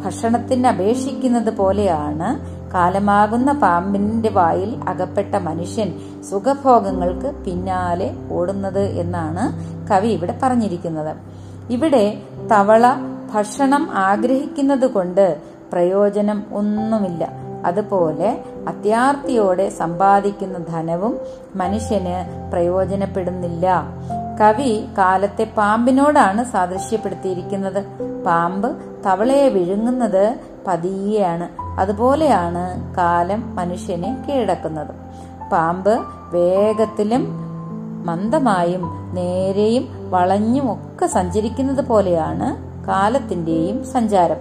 ഭക്ഷണത്തിന് 0.04 0.66
അപേക്ഷിക്കുന്നത് 0.66 1.56
പോലെയാണ് 1.56 2.53
കാലമാകുന്ന 2.74 3.52
പാമ്പിന്റെ 3.52 4.28
വായിൽ 4.28 4.80
അകപ്പെട്ട 4.88 5.34
മനുഷ്യൻ 5.34 5.98
സുഖഭോഗങ്ങൾക്ക് 6.30 7.32
പിന്നാലെ 7.44 8.14
ഓടുന്നത് 8.32 8.80
എന്നാണ് 8.80 9.44
കവി 9.88 10.08
ഇവിടെ 10.08 10.38
പറഞ്ഞിരിക്കുന്നത്. 10.42 11.16
ഇവിടെ 11.70 12.22
തവള 12.50 12.86
ഭക്ഷണം 13.34 13.88
ആഗ്രഹിക്കുന്നത് 13.92 14.86
കൊണ്ട് 14.90 15.40
പ്രയോജനം 15.72 16.44
ഒന്നുമില്ല. 16.52 17.28
അതുപോലെ 17.64 18.44
അത്യാർത്തിയോടെ 18.68 19.68
സമ്പാദിക്കുന്ന 19.68 20.58
ധനവും 20.58 21.18
മനുഷ്യന് 21.56 22.50
പ്രയോജനപ്പെടുന്നില്ല. 22.50 23.82
കവി 24.40 24.86
കാലത്തെ 24.98 25.44
പാമ്പിനോടാണ് 25.56 26.44
സാദൃശ്യപ്പെടുത്തിയിരിക്കുന്നത്. 26.44 27.84
പാമ്പ് 28.24 28.76
തവളയെ 29.06 29.48
വിഴുങ്ങുന്നത് 29.48 30.36
പതിയെയാണ്. 30.66 31.63
അതുപോലെയാണ് 31.78 32.94
കാലം 32.94 33.56
മനുഷ്യനെ 33.56 34.24
കീഴടക്കുന്നത്. 34.28 34.90
പാമ്പ് 35.52 36.00
വേഗത്തിലും 36.32 37.26
മന്ദമായും 38.06 39.14
നേരെയും 39.14 40.10
വളഞ്ഞും 40.10 40.72
ഒക്കെ 40.72 41.06
സഞ്ചരിക്കുന്നത് 41.06 41.86
പോലെയാണ് 41.86 42.56
കാലത്തിന്റെയും 42.86 43.84
സഞ്ചാരം. 43.84 44.36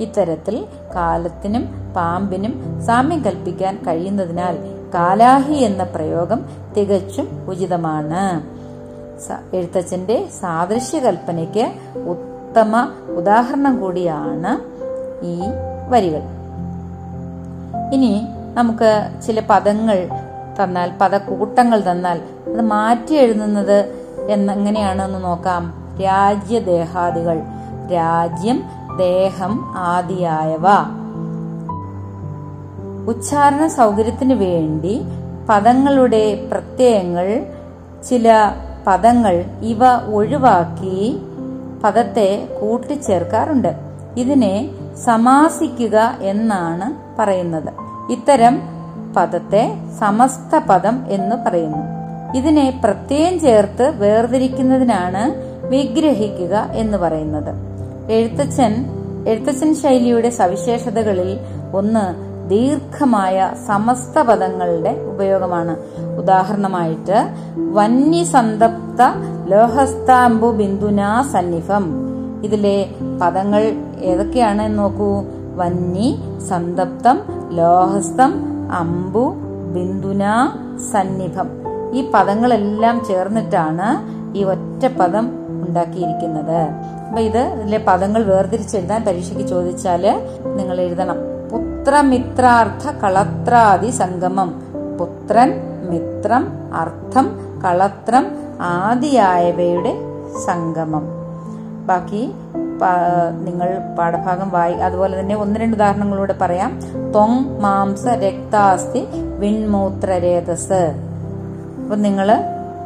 ഇത്തരത്തിൽ 0.00 0.66
കാലത്തിനും 0.94 1.92
പാമ്പിനും 1.96 2.82
സാമ്യം 2.86 3.24
കൽപ്പിക്കാൻ 3.24 3.84
കഴിയുന്നതിനാൽ 3.86 4.58
കാലാഹി 4.94 5.54
എന്ന 5.54 5.82
പ്രയോഗം 5.82 6.44
തികച്ചും 6.76 7.46
ഉചിതമാണ്. 7.48 8.42
എഴുത്തച്ഛന്റെ 9.56 10.28
സാദൃശ്യകൽപ്പനയ്ക്ക് 10.40 11.72
ഉത്തമ 12.08 12.88
ഉദാഹരണം 13.16 13.80
കൂടിയാണ് 13.80 14.58
ഈ 15.24 15.40
വരികൾ. 15.88 16.37
ഇനി 17.92 18.26
നമുക്ക് 18.54 19.08
ചില 19.26 19.42
പദങ്ങൾ 19.50 20.08
തന്നാൽ 20.64 20.92
പദക്കൂട്ടങ്ങൾ 21.00 21.80
തന്നാൽ 21.80 22.16
അത് 22.46 22.60
മാറ്റി 22.60 23.14
എഴുതുന്നത് 23.14 24.06
എന്നെങ്ങനെയാണെന്ന് 24.30 25.24
നോക്കാം. 25.24 25.74
രാജ്യദേഹാദികൾ. 26.04 27.42
രാജ്യം 27.92 28.62
ദേഹം 28.98 29.72
ആദിയായവ. 29.76 30.64
ഉച്ചാരണ 33.08 33.66
സൗകര്യത്തിന് 33.66 34.32
വേണ്ടി 34.32 35.02
പദങ്ങളുടെ 35.48 36.48
പ്രത്യയങ്ങൾ 36.52 37.46
ചില 38.08 38.52
പദങ്ങൾ 38.86 39.44
ഇവ 39.62 39.78
ഒഴിവാക്കി 40.14 41.18
പദത്തെ 41.84 42.58
കൂട്ടിച്ചേർക്കാറുണ്ട്. 42.60 43.74
ഇതിനെ 44.16 44.70
സമാസിക്കുക 45.04 46.12
എന്നാണ് 46.20 47.20
പറയുന്നത്. 47.20 47.72
ഇത്തരം 48.12 48.62
പദത്തെ 49.16 49.74
സമസ്ത 49.98 50.58
പദം 50.58 51.04
എന്ന് 51.08 51.36
പറയുന്നു. 51.36 51.98
ഇതിനെ 52.36 52.80
പ്രത്യയം 52.84 53.40
ചേർത്ത് 53.40 53.90
വേർതിരിക്കുന്നതിനാണ് 53.96 55.48
വിഗ്രഹിക്കുക 55.66 56.56
എന്ന് 56.56 56.98
പറയുന്നത്. 56.98 57.54
എഴുത്തച്ഛൻ 58.10 58.84
എഴുത്തച്ഛൻ 59.28 59.74
ശൈലിയുടെ 59.74 60.30
സവിശേഷതകളിൽ 60.30 61.38
ഒന്ന് 61.74 62.28
ദീർഘമായ 62.50 63.52
സമസ്ത 63.66 64.22
പദങ്ങളുടെ 64.22 64.90
ഉപയോഗമാണ്. 64.90 65.76
ഉദാഹരണമായിട്ട് 66.18 67.28
വന്യസന്തപ്ത 67.72 69.02
ലോഹസ്താംബു 69.48 70.46
ബിന്ദുനാ 70.46 71.22
സന്നിഫം 71.22 72.07
ഇതിലെ 72.44 72.94
പദങ്ങൾ 73.22 73.76
ഏതൊക്കെയാണ് 74.00 74.78
നോക്കൂ. 74.78 75.24
വന്നി 75.56 76.18
സന്തപ്തം 76.48 77.20
ലോഹസ്തം 77.50 78.44
അമ്പു 78.72 79.34
ബിന്ദുന 79.74 80.22
സന്നിഭം. 80.92 81.48
ഈ 81.92 82.10
പദങ്ങളെല്ലാം 82.14 83.04
ചേർന്നിട്ടാണ് 83.08 84.18
ഈ 84.36 84.44
ഒറ്റ 84.44 84.86
പദം 84.86 85.30
ഉണ്ടാക്കിയിരിക്കുന്നത്. 85.68 86.56
അപ്പൊ 87.06 87.20
ഇത് 87.20 87.38
ഇതിലെ 87.38 87.84
പദങ്ങൾ 87.86 88.22
വേർതിരിച്ചെഴുതാൻ 88.22 89.04
പരീക്ഷയ്ക്ക് 89.04 89.44
ചോദിച്ചാൽ 89.44 90.28
നിങ്ങൾ 90.56 90.80
എഴുതണം. 90.80 91.16
പുത്രമിത്രാർത്ഥ 91.52 92.90
കളത്രാദി 92.90 93.90
സംഗമം. 93.90 94.62
പുത്രൻ 94.98 95.52
മിത്രം 95.90 96.48
അർത്ഥം 96.74 97.38
കളത്രം 97.64 98.26
ആദിയായവയുടെ 98.60 99.96
സംഗമം. 100.46 101.17
ബാക്കി 101.88 102.32
നിങ്ങൾ 103.44 103.68
പാഠഭാഗം 103.98 104.50
വായി. 104.50 104.74
അതുപോലെ 104.74 105.20
തന്നെ 105.20 105.36
ഒന്ന് 105.36 105.60
രണ്ട് 105.60 105.76
ഉദാഹരണങ്ങളിലൂടെ 105.76 106.34
പറയാം. 106.40 106.80
തൊങ് 107.14 107.60
മാംസ 107.60 108.06
രക്താസ്തി 108.06 109.06
വിൺമൂത്രരേതസ് 109.38 110.94
അപ്പൊ 111.82 111.96
നിങ്ങൾ 111.96 112.28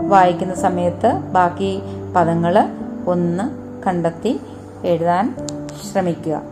വായിക്കുന്ന 0.08 0.54
സമയത്ത് 0.54 1.12
ബാക്കി 1.12 1.82
പദങ്ങൾ 2.16 2.68
ഒന്ന് 3.06 3.44
കണ്ടെത്തി 3.86 4.40
എഴുതാൻ 4.84 5.24
ശ്രമിക്കുക. 5.92 6.42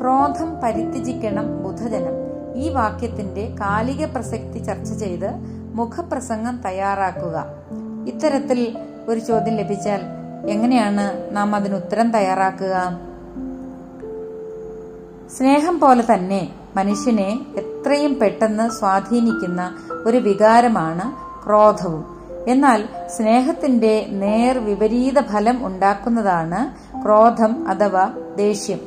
ക്രോധം 0.00 0.60
പരിത്യജിക്കണം 0.64 1.62
ബുധജനം. 1.62 2.14
ഈ 2.54 2.68
വാക്യത്തിന്റെ 2.68 3.54
കാലിക 3.60 4.06
പ്രസക്തി 4.06 4.58
ചർച്ച 4.58 4.92
ചെയ്ത് 4.92 5.30
മുഖപ്രസംഗം 5.74 6.60
തയ്യാറാക്കുക. 6.64 7.44
ഇത്തരത്തിൽ 8.06 8.76
ഒരു 9.08 9.20
ചോദ്യം 9.20 9.56
ലഭിച്ചാൽ 9.56 10.00
എങ്ങനെയാണ് 10.48 11.36
നാം 11.36 11.54
അതിന് 11.54 11.74
ഉത്തരം 11.74 12.10
തയ്യാറാക്കുക? 12.10 12.98
സ്നേഹം 15.38 15.80
പോലെ 15.80 16.04
തന്നെ 16.14 16.48
മനുഷ്യനെ 16.76 17.40
എത്രയും 17.56 18.18
പെട്ടെന്ന് 18.18 18.70
സ്വാധീനിക്കുന്ന 18.70 19.76
ഒരു 20.06 20.16
വികാരമാണ് 20.16 21.36
ക്രോധവും. 21.46 22.16
എന്നാൽ 22.48 22.84
സ്നേഹത്തിന്റെ 23.16 24.06
നേർ 24.10 24.58
വിപരീത 24.58 25.20
ഫലം 25.20 25.66
ഉണ്ടാക്കുന്നതാണ് 25.66 26.86
ക്രോധം 27.04 27.68
അഥവാ 27.68 28.12
ദേഷ്യം. 28.36 28.78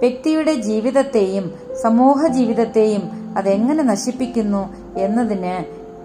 വ്യക്തിയുടെ 0.00 0.54
ജീവിതത്തെയും 0.54 1.54
സമൂഹ 1.82 2.26
ജീവിതത്തെയും 2.26 3.34
അതെങ്ങനെ 3.36 3.82
നശിപ്പിക്കുന്നു 3.82 4.74
എന്നതിന് 4.96 5.64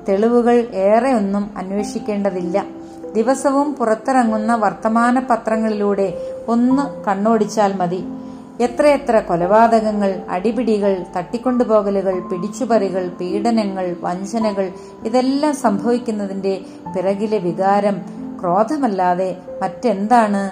തെളിവുകൾ 0.10 0.68
ഏറെ 0.74 1.14
ഒന്നും 1.14 1.50
അന്വേഷിക്കേണ്ടതില്ല. 1.58 2.81
ദിവസവും 3.16 3.76
പുറത്തിറങ്ങുന്ന 3.76 4.56
വർത്തമാന 4.56 5.20
പത്രങ്ങളിലൂടെ 5.20 6.14
ഒന്ന് 6.48 7.06
കണ്ണോടിച്ചാൽ 7.06 7.74
മതി. 7.74 8.04
എത്രയെത്ര 8.62 9.20
കൊലപാതകങ്ങൾ 9.20 10.22
അടിപിടികൾ 10.30 11.06
തട്ടിക്കൊണ്ടുപോകലുകൾ 11.18 12.20
പിടിച്ചുപറികൾ 12.20 13.08
പീഡനങ്ങൾ 13.08 13.96
വഞ്ചനകൾ 14.02 14.72
ഇതെല്ലാം 15.06 15.56
സംഭവിക്കുന്നതിന്റെ 15.56 16.62
പിറകിലെ 16.96 17.38
വികാരം 17.38 18.02
ക്രോധമല്ലാതെ 18.42 19.38
മറ്റെന്താണ്? 19.62 20.52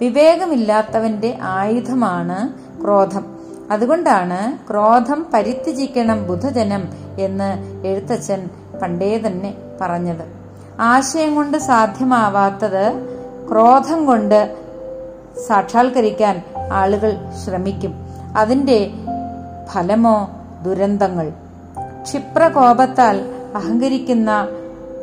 വിവേകമില്ലാത്തവന്റെ 0.00 1.38
ആയുധമാണ് 1.42 2.52
ക്രോധം. 2.82 3.24
അതുകൊണ്ടാണ് 3.70 4.70
ക്രോധം 4.70 5.26
പരിത്യജിക്കണം 5.34 6.26
ബുധജനം 6.26 6.88
എന്ന് 7.18 7.82
എഴുത്തച്ഛൻ 7.86 8.48
പണ്ടേ 8.82 9.22
തന്നെ 9.26 9.54
പറഞ്ഞത്. 9.80 10.43
ആശയം 10.80 11.34
കൊണ്ട് 11.34 11.58
സാധ്യമാവാത്തത് 11.58 12.92
ക്രോധം 13.50 14.06
കൊണ്ട് 14.06 14.56
സാക്ഷാത്കരിക്കാൻ 15.48 16.42
ആളുകൾ 16.72 17.16
ശ്രമിക്കും. 17.44 17.94
അതിന്റെ 18.36 18.90
ഫലമോ 19.72 20.30
ദുരന്തങ്ങൾ? 20.62 21.32
ക്ഷിപ്രകോപത്താൽ 22.02 23.34
അഹങ്കരിക്കുന്ന 23.54 24.48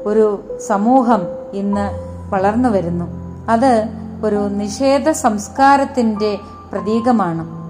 ഒരു 0.05 0.57
സമൂഹം 0.67 1.21
ഇന്ന് 1.53 1.89
വളർന്നു 2.29 2.69
വരുന്നു. 2.69 3.05
അത് 3.51 3.87
ഒരു 4.23 4.35
നിഷേധ 4.35 5.09
സംസ്കാരത്തിന്റെ 5.09 6.39
പ്രതീകമാണ്. 6.71 7.61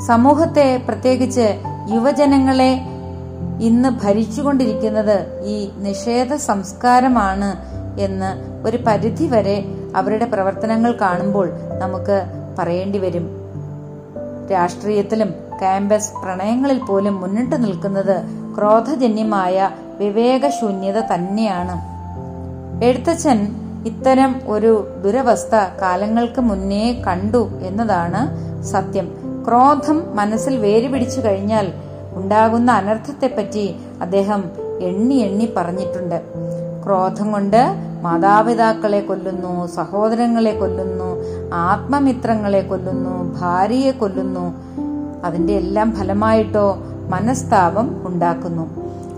സമൂഹത്തെ 0.00 0.82
പ്രത്യേകിച്ച് 0.88 1.62
യുവജനങ്ങളെ 1.90 2.80
ഇന്ന് 3.60 3.88
ഭരിച്ചുകൊണ്ടിരിക്കുന്നത് 3.88 5.42
ഈ 5.44 5.70
നിഷേധ 5.76 6.34
സംസ്കാരമാണ് 6.34 7.56
എന്ന് 8.00 8.60
ഒരു 8.68 8.78
പരിധി 8.86 9.26
വരെ 9.26 9.64
അവരുടെ 9.96 10.24
പ്രവർത്തനങ്ങൾ 10.24 10.92
കാണുമ്പോൾ 10.92 11.50
നമുക്ക് 11.78 12.24
പറയേണ്ടി 12.58 12.98
വരും. 12.98 13.30
രാഷ്ട്രീയത്തിലും 14.52 15.30
ക്യാമ്പസ് 15.30 16.12
പ്രണയങ്ങളിൽ 16.24 16.78
പോലും 16.78 17.20
മുന്നിട്ട് 17.20 17.64
നിൽക്കുന്നത് 17.64 18.16
ക്രോധജന്യമായ 18.58 19.70
വിവേകശൂന്യത 19.98 21.00
തന്നെയാണ്. 21.00 21.90
എഴുത്തച്ഛൻ 22.84 23.56
ഇത്തരം 23.86 24.40
ഒരു 24.46 24.88
ദുരവസ്ഥ 25.04 25.54
കാലങ്ങൾക്ക് 25.80 26.40
മുന്നേ 26.40 27.02
കണ്ടു 27.06 27.50
എന്നതാണ് 27.62 28.22
സത്യം. 28.64 29.08
ക്രോധം 29.48 30.16
മനസ്സിൽ 30.16 30.56
വേരുപിടിച്ചു 30.56 31.20
കഴിഞ്ഞാൽ 31.20 31.72
ഉണ്ടാകുന്ന 32.22 32.70
അനർത്ഥത്തെപ്പറ്റി 32.70 33.76
അദ്ദേഹം 34.00 34.44
എണ്ണി 34.80 35.14
എണ്ണി 35.14 35.52
പറഞ്ഞിട്ടുണ്ട്. 35.56 36.22
ക്രോധം 36.86 37.32
കൊണ്ട് 37.32 37.74
മാതാപിതാക്കളെ 38.02 39.00
കൊല്ലുന്നു 39.00 39.66
സഹോദരങ്ങളെ 39.66 40.58
കൊല്ലുന്നു 40.58 41.08
ആത്മമിത്രങ്ങളെ 41.54 42.60
കൊല്ലുന്നു 42.60 43.40
ഭാര്യയെ 43.40 43.90
കൊല്ലുന്നു. 43.90 44.54
അതിന്റെ 45.24 45.52
എല്ലാം 45.52 45.92
ഫലമായിട്ടോ 45.92 46.78
മനസ്താപം 47.08 48.06
ഉണ്ടാക്കുന്നു. 48.06 48.70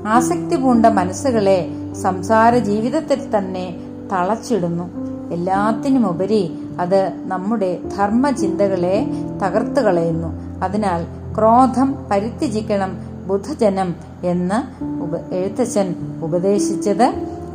ആസക്തി 0.07 0.57
പൂണ്ട 0.57 0.87
മനസ്സുകളെ 0.87 1.69
സംസാര 2.03 2.59
ജീവിതത്തിൽ 2.59 3.39
തന്നെ 3.39 3.77
തളച്ചിടുന്നു. 4.13 4.87
എല്ലാത്തിനുമുപരി 5.33 6.59
അത് 6.81 7.13
നമ്മുടെ 7.25 7.79
ധർമ്മചിന്തകളെ 7.99 9.07
തകർത്തു 9.43 9.81
കളയുന്നു. 9.81 10.31
അതിനാൽ 10.65 11.22
ക്രോധം 11.39 11.97
പരിത്യജിക്കണം 12.11 12.97
ബുധജനം 13.29 13.95
എന്ന് 14.25 14.85
എഴുത്തച്ഛൻ 15.35 15.95
ഉപദേശിച്ചത് 16.23 17.15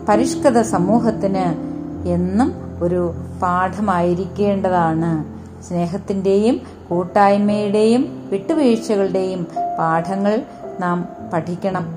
പരിഷ്കൃത 0.10 0.62
സമൂഹത്തിന് 0.62 1.46
എന്നും 2.08 2.54
ഒരു 2.82 3.14
പാഠമായിരിക്കേണ്ടതാണ്. 3.42 5.38
സ്നേഹത്തിന്റെയും 5.64 6.62
കൂട്ടായ്മയുടെയും 6.90 8.28
വിട്ടുവീഴ്ചകളുടെയും 8.32 9.48
പാഠങ്ങൾ 9.80 10.42
നാം 10.80 11.08
പഠിക്കണം. 11.34 11.88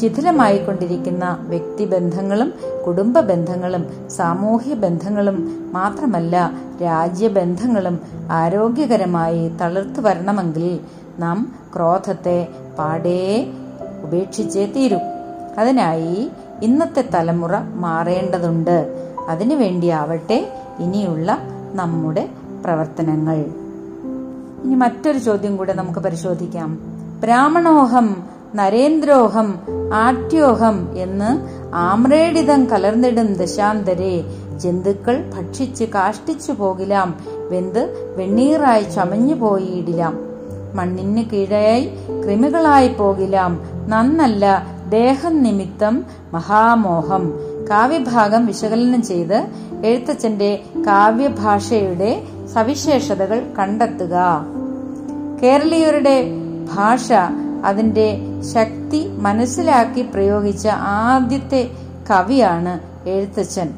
ശിഥിലമായിക്കൊണ്ടിരിക്കുന്ന 0.00 1.36
വ്യക്തിബന്ധങ്ങളും 1.40 2.54
കുടുംബ 2.86 3.20
ബന്ധങ്ങളും 3.20 4.10
സാമൂഹ്യ 4.10 4.74
ബന്ധങ്ങളും 4.74 5.68
മാത്രമല്ല 5.72 6.50
രാജ്യബന്ധങ്ങളും 6.82 8.00
ആരോഗ്യകരമായി 8.30 9.48
തളർത്തു 9.48 10.00
വരണമെങ്കിൽ 10.00 10.80
നാം 11.18 11.54
ക്രോധത്തെ 11.76 12.48
പാടേ 12.78 13.52
ഉപേക്ഷിച്ചേ 14.02 14.66
തീരൂ. 14.66 14.98
അതിനായി 15.58 16.30
ഇന്നത്തെ 16.62 17.04
തലമുറ 17.14 17.58
മാറേണ്ടതുണ്ട്. 17.58 19.04
അതിനു 19.28 19.54
അതിനുവേണ്ടിയാവട്ടെ 19.54 20.52
ഇനിയുള്ള 20.78 21.38
നമ്മുടെ 21.72 22.28
പ്രവർത്തനങ്ങൾ. 22.64 23.34
ഇനി 24.64 24.74
മറ്റൊരു 24.74 25.18
ചോദ്യം 25.18 25.56
കൂടെ 25.56 25.72
നമുക്ക് 25.72 26.00
പരിശോധിക്കാം. 26.00 26.78
ബ്രാഹ്മണോഹം 27.20 28.24
നരേന്ദ്രോഹം 28.54 29.58
ആട്യോഹം 29.94 30.98
എന്ന് 30.98 31.48
ആമ്രേഡിതം 31.74 32.64
കലർന്നിടും 32.64 33.34
ദശാന്തരെ. 33.34 34.24
ജന്തുക്കൾ 34.56 35.30
ഭക്ഷിച്ച് 35.30 35.84
കാഷ്ടിച്ചു 35.84 36.52
പോകിലാം. 36.52 37.14
വെന്ത് 37.50 38.14
വെണ്ണീറായി 38.16 38.82
ചമഞ്ഞു 38.82 39.34
പോയിടിലാം 39.34 40.27
മണ്ണിന് 40.74 41.24
കീഴായി 41.24 41.90
കൃമികളായി 42.24 42.88
പോകിലാം. 42.88 43.60
നന്നല്ല 43.86 44.66
ദേഹം 44.88 45.42
നിമിത്തം 45.42 46.04
മഹാമോഹം. 46.32 47.34
കാവ്യഭാഗം 47.70 48.46
വിശകലനം 48.46 49.02
ചെയ്ത് 49.02 49.46
എഴുത്തച്ഛന്റെ 49.84 50.62
കാവ്യഭാഷയുടെ 50.86 52.22
സവിശേഷതകൾ 52.54 53.42
കണ്ടെത്തുക. 53.58 54.46
കേരളീയരുടെ 55.42 56.24
ഭാഷ 56.74 57.12
അതിന്റെ 57.64 58.18
ശക്തി 58.54 59.08
മനസ്സിലാക്കി 59.08 60.02
പ്രയോഗിച്ച 60.02 60.68
ആദ്യത്തെ 60.72 61.70
കവിയാണ് 62.10 63.08
എഴുത്തച്ഛൻ. 63.08 63.70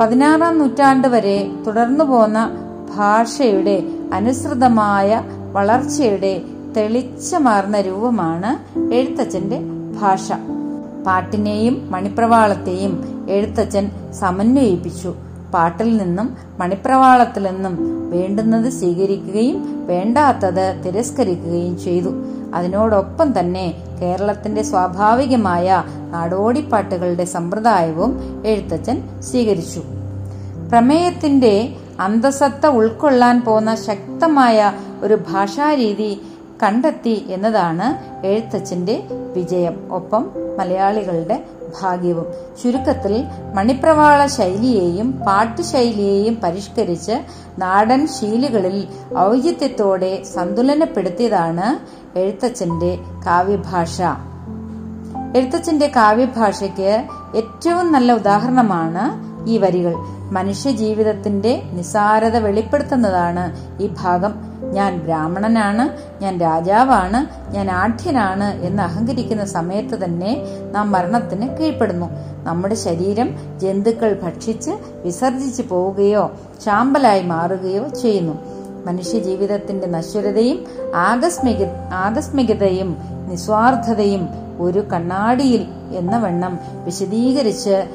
പതിനാറാം 0.00 0.58
നൂറ്റാണ്ട് 0.58 1.08
വരെ 1.08 1.50
തുടർന്നു 1.66 2.04
പോന്ന 2.04 2.50
ഭാഷയുടെ 2.96 3.82
അനുസൃതമായ 4.12 5.22
വളർച്ചയുടെ 5.52 6.42
തെളിച്ചമാർന്ന 6.76 7.80
രൂപമാണ് 7.80 8.82
എഴുത്തച്ഛന്റെ 8.94 9.60
ഭാഷ. 10.00 10.32
പാട്ടിനെയും 11.06 11.92
മണിപ്രവാളത്തെയും 11.92 13.26
എഴുത്തച്ഛൻ 13.30 13.90
സമന്വയിപ്പിച്ചു. 14.12 15.14
പാട്ടിൽ 15.54 15.96
നിന്നും 15.96 16.36
മണിപ്രവാളത്തിൽ 16.58 17.42
നിന്നും 17.42 17.76
വേണ്ടുന്നത് 18.10 18.70
സ്വീകരിക്കുകയും 18.70 19.86
വേണ്ടാത്തത് 19.86 20.82
തിരസ്കരിക്കുകയും 20.86 21.78
ചെയ്തു. 21.78 22.08
അതിനോടൊപ്പം 22.54 23.40
തന്നെ 23.40 23.74
കേരളത്തിന്റെ 24.00 24.62
സ്വാഭാവികമായ 24.62 25.82
നാടോടിപ്പാട്ടുകളുടെ 26.10 27.24
സമ്പ്രദായവും 27.24 28.42
എഴുത്തച്ഛൻ 28.46 29.20
സ്വീകരിച്ചു. 29.20 29.82
പ്രമേയത്തിന്റെ 30.68 31.76
അന്തസത്ത 32.02 32.66
ഉൾക്കൊള്ളാൻ 32.66 33.44
പോന്ന 33.44 33.74
ശക്തമായ 33.74 34.72
ഒരു 35.02 35.18
ഭാഷാരീതി 35.30 36.22
കണ്ടെത്തി 36.62 37.26
എന്നതാണ് 37.28 37.86
എഴുത്തച്ഛന്റെ 38.26 39.02
വിജയം. 39.36 39.92
ഒപ്പം 39.92 40.30
മലയാളികളുടെ 40.58 41.44
ഭാഗ്യവും. 41.80 42.26
ചുരുക്കത്തിൽ 42.62 43.24
മണിപ്രവാള 43.54 44.26
ശൈലിയെയും 44.26 45.12
പാട്ടുശൈലിയെയും 45.12 46.38
പരിഷ്കരിച്ച് 46.44 47.12
നാടൻ 47.58 48.06
ശീലുകളിൽ 48.06 48.88
ഔചിത്യത്തോടെ 49.18 50.22
സന്തുലനപ്പെടുത്തിയതാണ് 50.22 51.66
എഴുത്തച്ഛന്റെ 52.18 52.98
കാവ്യഭാഷ. 53.26 54.02
എഴുത്തച്ഛന്റെ 55.36 55.86
കാവ്യഭാഷയ്ക്ക് 55.96 57.04
ഏറ്റവും 57.36 57.92
നല്ല 57.92 58.12
ഉദാഹരണമാണ് 58.12 59.31
ഈ 59.46 59.58
വരികൾ 59.58 59.94
മനുഷ്യ 60.32 60.70
ജീവിതത്തിന്റെ 60.70 61.62
നിസാരത 61.72 62.36
വെളിപ്പെടുത്തുന്നതാണ് 62.36 63.56
ഈ 63.82 63.90
ഭാഗം. 64.02 64.52
ഞാൻ 64.62 64.98
ബ്രാഹ്മണനാണ് 64.98 65.88
ഞാൻ 66.22 66.40
രാജാവാണ് 66.40 67.52
ഞാൻ 67.52 67.70
ആഢ്യനാണ് 67.70 68.62
എന്ന് 68.62 68.82
അഹങ്കരിക്കുന്ന 68.82 69.44
സമയത്ത് 69.44 70.04
തന്നെ 70.04 70.46
നാം 70.72 70.92
മരണത്തിന് 70.92 71.48
കീഴ്പ്പെടുന്നു. 71.48 72.06
നമ്മുടെ 72.44 72.74
ശരീരം 72.74 73.58
ജന്തുക്കൾ 73.58 74.20
ഭക്ഷിച്ച് 74.22 74.70
വിസർജിച്ചു 75.04 75.62
പോവുകയോ 75.62 76.30
ചാമ്പലായി 76.64 77.22
മാറുകയോ 77.22 77.88
ചെയ്യുന്നു. 77.88 78.38
മനുഷ്യ 78.86 79.18
ജീവിതത്തിന്റെ 79.18 79.86
നശ്വരതയും 79.86 80.66
ആകസ്മിക 80.94 81.64
ആകസ്മികതയും 81.92 82.96
നിസ്വാർത്ഥതയും 83.28 84.28
ഒരു 84.60 84.80
കണ്ണാടിയിൽ 84.92 85.66
എന്ന 85.90 86.18
വണ്ണം 86.18 86.58
വിശദീകരിച്ച് 86.84 87.86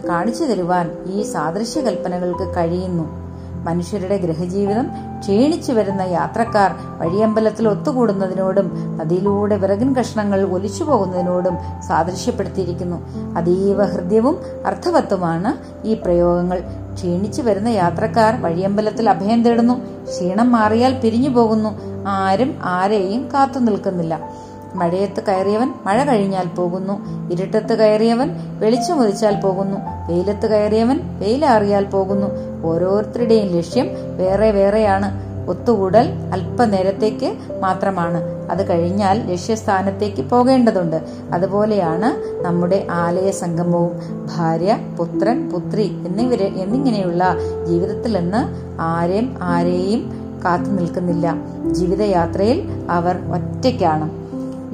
കാണിച്ചു 0.00 0.44
തരുവാൻ 0.44 0.90
ഈ 1.06 1.22
സാദൃശ്യ 1.22 1.80
കൽപ്പനകൾക്ക് 1.80 2.56
കഴിയുന്നു. 2.56 3.22
മനുഷ്യരുടെ 3.64 4.16
ഗ്രഹജീവിതം 4.16 4.86
ക്ഷീണിച്ചു 5.20 5.72
വരുന്ന 5.72 6.02
യാത്രക്കാർ 6.02 6.70
വഴിയമ്പലത്തിൽ 6.98 7.68
ഒത്തുകൂടുന്നതിനോടും 7.68 8.98
നദിയിലൂടെ 8.98 9.56
വിറകിൻ 9.56 9.94
കഷ്ണങ്ങൾ 9.94 10.42
ഒലിച്ചു 10.42 10.84
പോകുന്നതിനോടും 10.84 11.58
സാദൃശ്യപ്പെടുത്തിയിരിക്കുന്നു. 11.88 12.96
അതീവ 13.38 13.84
ഹൃദ്യവും 13.84 14.38
അർത്ഥവത്വമാണ് 14.66 15.82
ഈ 15.86 15.94
പ്രയോഗങ്ങൾ. 15.94 16.60
ക്ഷീണിച്ചു 16.94 17.42
വരുന്ന 17.42 17.68
യാത്രക്കാർ 17.68 18.42
വഴിയമ്പലത്തിൽ 18.42 19.10
അഭയം 19.10 19.42
തേടുന്നു. 19.42 19.74
ക്ഷീണം 20.04 20.52
മാറിയാൽ 20.52 21.00
പിരിഞ്ഞു 21.00 21.28
പോകുന്നു. 21.28 21.80
ആരും 22.08 22.58
ആരെയും 22.62 23.28
കാത്തു 23.34 23.58
നിൽക്കുന്നില്ല. 23.58 24.30
മഴയത്ത് 24.74 25.22
കയറിയവൻ 25.28 25.74
മഴ 25.86 26.04
കഴിഞ്ഞാൽ 26.04 26.46
പോകുന്നു. 26.46 27.28
ഇരുട്ടത്ത് 27.32 27.78
കയറിയവൻ 27.78 28.30
വെളിച്ചമുദിച്ചാൽ 28.58 29.40
പോകുന്നു. 29.40 29.76
വെയിലത്ത് 30.08 30.46
കയറിയവൻ 30.46 31.00
വെയിലാറിയാൽ 31.18 31.84
പോകുന്നു. 31.84 32.26
ഓരോരുത്തരുടെയും 32.66 33.56
ലക്ഷ്യം 33.56 33.88
വേറെ 34.16 34.50
വേറെയാണ്. 34.50 35.32
ഒത്തുകൂടൽ 35.48 36.08
അല്പനേരത്തേക്ക് 36.32 37.36
മാത്രമാണ്. 37.60 38.20
അത് 38.50 38.68
കഴിഞ്ഞാൽ 38.68 39.30
ലക്ഷ്യസ്ഥാനത്തേക്ക് 39.30 40.22
പോകേണ്ടതുണ്ട്. 40.22 41.02
അതുപോലെയാണ് 41.32 42.38
നമ്മുടെ 42.44 42.86
ആലയ 42.90 43.30
സംഗമവും. 43.30 43.92
ഭാര്യ 44.36 44.78
പുത്രൻ 44.98 45.50
പുത്രി 45.50 46.02
എന്നിവരെ 46.06 46.52
എന്നിങ്ങനെയുള്ള 46.56 47.36
ജീവിതത്തിൽ 47.66 48.16
നിന്ന് 48.16 48.38
ആരെയും 48.80 49.38
ആരെയും 49.42 50.22
കാത്തു 50.44 50.70
നിൽക്കുന്നില്ല. 50.70 51.34
ജീവിതയാത്രയിൽ 51.70 52.86
അവർ 52.90 53.16
ഒറ്റയ്ക്കാണ്. 53.16 54.21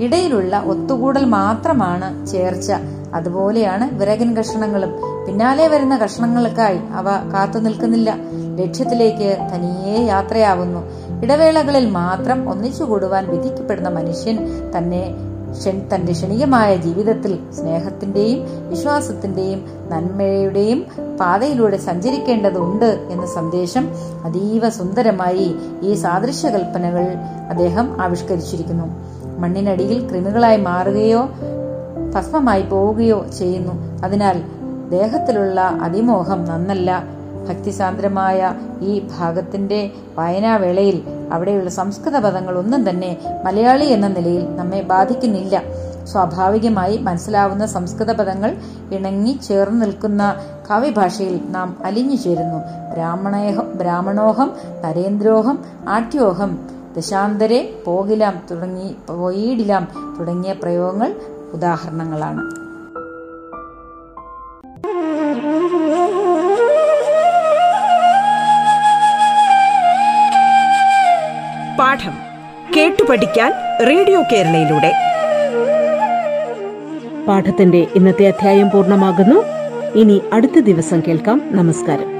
ഇടയിലുള്ള 0.03 0.63
ഒത്തുകൂടൽ 0.67 1.25
മാത്രമാണ് 1.25 2.27
ചേർച്ച. 2.27 2.73
അതുപോലെയാണ് 3.15 3.99
വിറകൻ 3.99 4.37
കഷണങ്ങളും. 4.37 4.93
പിന്നാലെ 5.27 5.69
വരുന്ന 5.69 5.97
കഷണങ്ങൾക്കായി 5.97 6.79
അവ 6.93 7.05
കാത്തു 7.33 7.59
നിൽക്കുന്നില്ല. 7.59 8.17
ലക്ഷ്യത്തിലേക്ക് 8.61 9.39
തനിയെ 9.55 10.07
യാത്രയാവുന്നു. 10.07 10.81
ഇടവേളകളിൽ 11.23 11.91
മാത്രം 11.91 12.51
ഒന്നിച്ചുകൂടുവാൻ 12.51 13.27
വിധിക്കപ്പെടുന്ന 13.29 13.89
മനുഷ്യൻ 13.89 14.37
തന്നെ 14.77 15.15
തന്റെ 15.95 16.13
ക്ഷണികമായ 16.13 16.77
ജീവിതത്തിൽ 16.77 17.39
സ്നേഹത്തിന്റെയും 17.53 18.69
വിശ്വാസത്തിന്റെയും 18.71 19.61
നന്മയുടെയും 19.91 20.87
പാതയിലൂടെ 21.21 21.77
സഞ്ചരിക്കേണ്ടതുണ്ട് 21.77 22.85
എന്ന 22.85 23.27
സന്ദേശം 23.27 23.89
അതീവ 24.25 24.69
സുന്ദരമായി 24.69 25.55
ഈ 25.83 25.95
സാദൃശ്യകൽപ്പനകൾ 25.95 27.05
അദ്ദേഹം 27.51 28.03
ആവിഷ്കരിച്ചിരിക്കുന്നു. 28.03 29.08
മണ്ണിനടിയിൽ 29.39 30.11
കൃമികളായി 30.11 30.57
മാറുകയോ 30.57 31.29
ഭസ്മമായി 32.15 32.63
പോവുകയോ 32.63 33.27
ചെയ്യുന്നു. 33.39 34.05
അതിനാൽ 34.05 34.43
ദേഹത്തിലുള്ള 34.91 35.61
അതിമോഹം 35.61 36.45
നന്നല്ല. 36.45 37.19
ഭക്തിസാന്ദ്രമായ 37.49 38.55
ഈ 38.81 39.09
ഭാഗത്തിന്റെ 39.19 39.91
വായനാവേളയിൽ 40.19 41.03
അവിടെയുള്ള 41.33 41.71
സംസ്കൃത 41.71 42.19
പദങ്ങൾ 42.19 42.59
ഒന്നും 42.59 42.91
തന്നെ 42.91 43.17
മലയാളി 43.45 43.85
എന്ന 43.85 44.09
നിലയിൽ 44.09 44.57
നമ്മെ 44.57 44.81
ബാധിക്കുന്നില്ല. 44.81 45.63
സ്വാഭാവികമായി 46.05 46.97
മനസ്സിലാവുന്ന 46.97 47.67
സംസ്കൃത 47.67 48.13
പദങ്ങൾ 48.13 48.57
ഇണങ്ങി 48.93 49.39
ചേർന്ന് 49.49 49.83
നിൽക്കുന്ന 49.83 50.37
കാവ്യഭാഷയിൽ 50.71 51.41
നാം 51.49 51.77
അലിഞ്ഞു 51.85 52.17
ചേരുന്നു. 52.17 52.59
ബ്രാഹ്മണേഹം 52.95 53.79
ബ്രാഹ്മണോഹം 53.79 54.53
നരേന്ദ്രോഹം 54.85 55.59
ആട്യോഹം 55.89 56.78
ദശാന്തരെ 56.99 57.83
പോകിലാം 57.87 58.43
തുടങ്ങി 58.51 58.97
പോയിടിലാം 59.09 60.17
തുടങ്ങിയ 60.21 60.53
പ്രയോഗങ്ങൾ 60.53 61.15
ഉദാഹരണങ്ങളാണ്. 61.53 62.41
പാഠം 71.79 72.13
കേട്ടു 72.77 73.03
പഠിക്കാൻ 73.11 73.53
റേഡിയോ 73.87 74.23
കേരളയിലൂടെ. 74.33 74.93
പാഠത്തിന്റെ 77.29 77.87
ഇന്നത്തെ 77.95 78.27
അധ്യായം 78.27 78.71
പൂർണമാകുന്നു. 78.71 79.45
ഇനി 79.99 80.23
അടുത്ത 80.33 80.59
ദിവസം 80.59 81.03
കേൾക്കാം. 81.09 81.43
നമസ്കാരം. 81.53 82.18